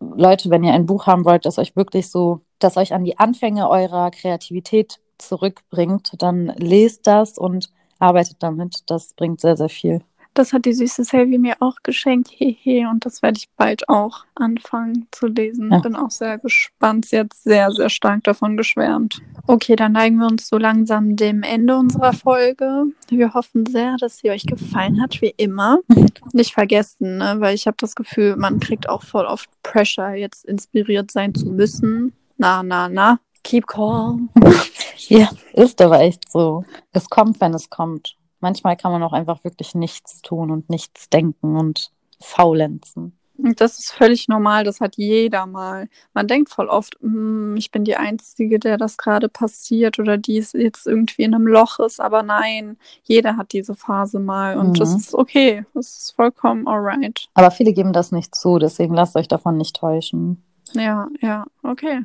Leute, 0.00 0.50
wenn 0.50 0.62
ihr 0.62 0.74
ein 0.74 0.86
Buch 0.86 1.06
haben 1.06 1.24
wollt, 1.24 1.46
das 1.46 1.58
euch 1.58 1.74
wirklich 1.76 2.10
so, 2.10 2.42
das 2.58 2.76
euch 2.76 2.94
an 2.94 3.04
die 3.04 3.18
Anfänge 3.18 3.68
eurer 3.68 4.10
Kreativität 4.10 4.98
zurückbringt, 5.18 6.12
dann 6.18 6.52
lest 6.56 7.06
das 7.06 7.38
und 7.38 7.70
arbeitet 7.98 8.36
damit. 8.40 8.90
Das 8.90 9.14
bringt 9.14 9.40
sehr, 9.40 9.56
sehr 9.56 9.68
viel. 9.68 10.02
Das 10.36 10.52
hat 10.52 10.66
die 10.66 10.74
süße 10.74 11.02
Selvi 11.02 11.38
mir 11.38 11.56
auch 11.60 11.76
geschenkt. 11.82 12.28
Hehe. 12.30 12.90
Und 12.90 13.06
das 13.06 13.22
werde 13.22 13.38
ich 13.38 13.48
bald 13.56 13.88
auch 13.88 14.26
anfangen 14.34 15.08
zu 15.10 15.28
lesen. 15.28 15.72
Ja. 15.72 15.78
Bin 15.78 15.96
auch 15.96 16.10
sehr 16.10 16.36
gespannt. 16.36 17.06
Sie 17.06 17.18
hat 17.18 17.32
sehr, 17.32 17.70
sehr 17.70 17.88
stark 17.88 18.22
davon 18.24 18.58
geschwärmt. 18.58 19.22
Okay, 19.46 19.76
dann 19.76 19.92
neigen 19.92 20.18
wir 20.18 20.26
uns 20.26 20.48
so 20.48 20.58
langsam 20.58 21.16
dem 21.16 21.42
Ende 21.42 21.78
unserer 21.78 22.12
Folge. 22.12 22.84
Wir 23.08 23.32
hoffen 23.32 23.64
sehr, 23.64 23.96
dass 23.98 24.18
sie 24.18 24.30
euch 24.30 24.44
gefallen 24.44 25.00
hat, 25.00 25.22
wie 25.22 25.32
immer. 25.38 25.78
Nicht 26.34 26.52
vergessen, 26.52 27.16
ne? 27.16 27.36
weil 27.38 27.54
ich 27.54 27.66
habe 27.66 27.78
das 27.80 27.94
Gefühl, 27.94 28.36
man 28.36 28.60
kriegt 28.60 28.90
auch 28.90 29.04
voll 29.04 29.24
oft 29.24 29.48
Pressure, 29.62 30.12
jetzt 30.12 30.44
inspiriert 30.44 31.10
sein 31.10 31.34
zu 31.34 31.46
müssen. 31.46 32.12
Na, 32.36 32.62
na, 32.62 32.88
na. 32.88 33.18
Keep 33.42 33.66
calm. 33.66 34.30
ja, 35.08 35.28
ist 35.52 35.80
aber 35.80 36.00
echt 36.00 36.30
so. 36.30 36.64
Es 36.92 37.08
kommt, 37.08 37.40
wenn 37.40 37.54
es 37.54 37.70
kommt. 37.70 38.16
Manchmal 38.40 38.76
kann 38.76 38.92
man 38.92 39.02
auch 39.02 39.12
einfach 39.12 39.44
wirklich 39.44 39.74
nichts 39.74 40.20
tun 40.22 40.50
und 40.50 40.68
nichts 40.68 41.08
denken 41.08 41.56
und 41.56 41.92
faulenzen. 42.20 43.18
Das 43.38 43.78
ist 43.78 43.92
völlig 43.92 44.28
normal, 44.28 44.64
das 44.64 44.80
hat 44.80 44.96
jeder 44.96 45.46
mal. 45.46 45.88
Man 46.14 46.26
denkt 46.26 46.48
voll 46.48 46.68
oft, 46.68 46.96
hm, 47.00 47.54
ich 47.56 47.70
bin 47.70 47.84
die 47.84 47.96
Einzige, 47.96 48.58
der 48.58 48.78
das 48.78 48.96
gerade 48.96 49.28
passiert 49.28 49.98
oder 49.98 50.16
die 50.16 50.36
jetzt 50.36 50.86
irgendwie 50.86 51.22
in 51.22 51.34
einem 51.34 51.46
Loch 51.46 51.78
ist, 51.78 52.00
aber 52.00 52.22
nein, 52.22 52.78
jeder 53.02 53.36
hat 53.36 53.52
diese 53.52 53.74
Phase 53.74 54.20
mal 54.20 54.56
und 54.56 54.70
mhm. 54.70 54.74
das 54.74 54.94
ist 54.94 55.14
okay, 55.14 55.66
das 55.74 55.98
ist 55.98 56.16
vollkommen 56.16 56.66
alright. 56.66 57.28
Aber 57.34 57.50
viele 57.50 57.74
geben 57.74 57.92
das 57.92 58.10
nicht 58.10 58.34
zu, 58.34 58.58
deswegen 58.58 58.94
lasst 58.94 59.16
euch 59.16 59.28
davon 59.28 59.58
nicht 59.58 59.76
täuschen. 59.76 60.42
Ja, 60.72 61.08
ja, 61.20 61.44
okay. 61.62 62.04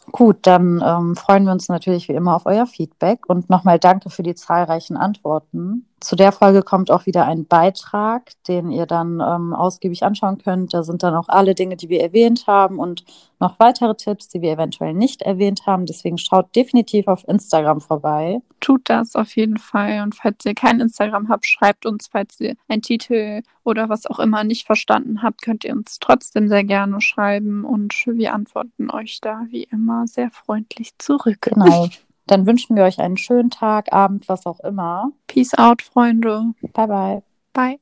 Gut, 0.11 0.39
dann 0.41 0.83
ähm, 0.83 1.15
freuen 1.15 1.45
wir 1.45 1.51
uns 1.51 1.69
natürlich 1.69 2.09
wie 2.09 2.13
immer 2.13 2.35
auf 2.35 2.45
euer 2.45 2.65
Feedback 2.65 3.29
und 3.29 3.49
nochmal 3.49 3.79
danke 3.79 4.09
für 4.09 4.23
die 4.23 4.35
zahlreichen 4.35 4.97
Antworten. 4.97 5.85
Zu 6.01 6.15
der 6.15 6.31
Folge 6.31 6.63
kommt 6.63 6.89
auch 6.89 7.05
wieder 7.05 7.27
ein 7.27 7.45
Beitrag, 7.45 8.31
den 8.47 8.71
ihr 8.71 8.87
dann 8.87 9.21
ähm, 9.21 9.53
ausgiebig 9.53 10.03
anschauen 10.03 10.39
könnt. 10.39 10.73
Da 10.73 10.81
sind 10.81 11.03
dann 11.03 11.13
auch 11.13 11.29
alle 11.29 11.53
Dinge, 11.53 11.75
die 11.77 11.89
wir 11.89 12.01
erwähnt 12.01 12.47
haben 12.47 12.79
und 12.79 13.05
noch 13.39 13.59
weitere 13.59 13.93
Tipps, 13.93 14.27
die 14.27 14.41
wir 14.41 14.53
eventuell 14.53 14.95
nicht 14.95 15.21
erwähnt 15.21 15.67
haben. 15.67 15.85
Deswegen 15.85 16.17
schaut 16.17 16.55
definitiv 16.55 17.07
auf 17.07 17.27
Instagram 17.27 17.81
vorbei. 17.81 18.41
Tut 18.61 18.81
das 18.89 19.15
auf 19.15 19.35
jeden 19.35 19.57
Fall. 19.57 20.01
Und 20.01 20.15
falls 20.15 20.43
ihr 20.43 20.55
kein 20.55 20.79
Instagram 20.79 21.29
habt, 21.29 21.45
schreibt 21.45 21.85
uns, 21.85 22.07
falls 22.07 22.39
ihr 22.39 22.55
einen 22.67 22.81
Titel 22.81 23.41
oder 23.63 23.87
was 23.89 24.07
auch 24.07 24.19
immer 24.19 24.43
nicht 24.43 24.65
verstanden 24.65 25.21
habt, 25.21 25.43
könnt 25.43 25.63
ihr 25.65 25.73
uns 25.73 25.99
trotzdem 25.99 26.47
sehr 26.47 26.63
gerne 26.63 26.99
schreiben 26.99 27.63
und 27.63 27.93
wir 28.07 28.33
antworten 28.33 28.89
euch 28.89 29.21
da 29.21 29.45
wie 29.49 29.63
immer 29.91 30.07
sehr 30.07 30.31
freundlich 30.31 30.97
zurück. 30.97 31.41
Genau. 31.41 31.89
Dann 32.27 32.45
wünschen 32.45 32.75
wir 32.75 32.83
euch 32.83 32.99
einen 32.99 33.17
schönen 33.17 33.49
Tag, 33.49 33.91
Abend, 33.91 34.29
was 34.29 34.45
auch 34.45 34.59
immer. 34.61 35.11
Peace 35.27 35.53
out, 35.57 35.81
Freunde. 35.81 36.53
Bye, 36.73 36.87
bye. 36.87 37.23
Bye. 37.53 37.81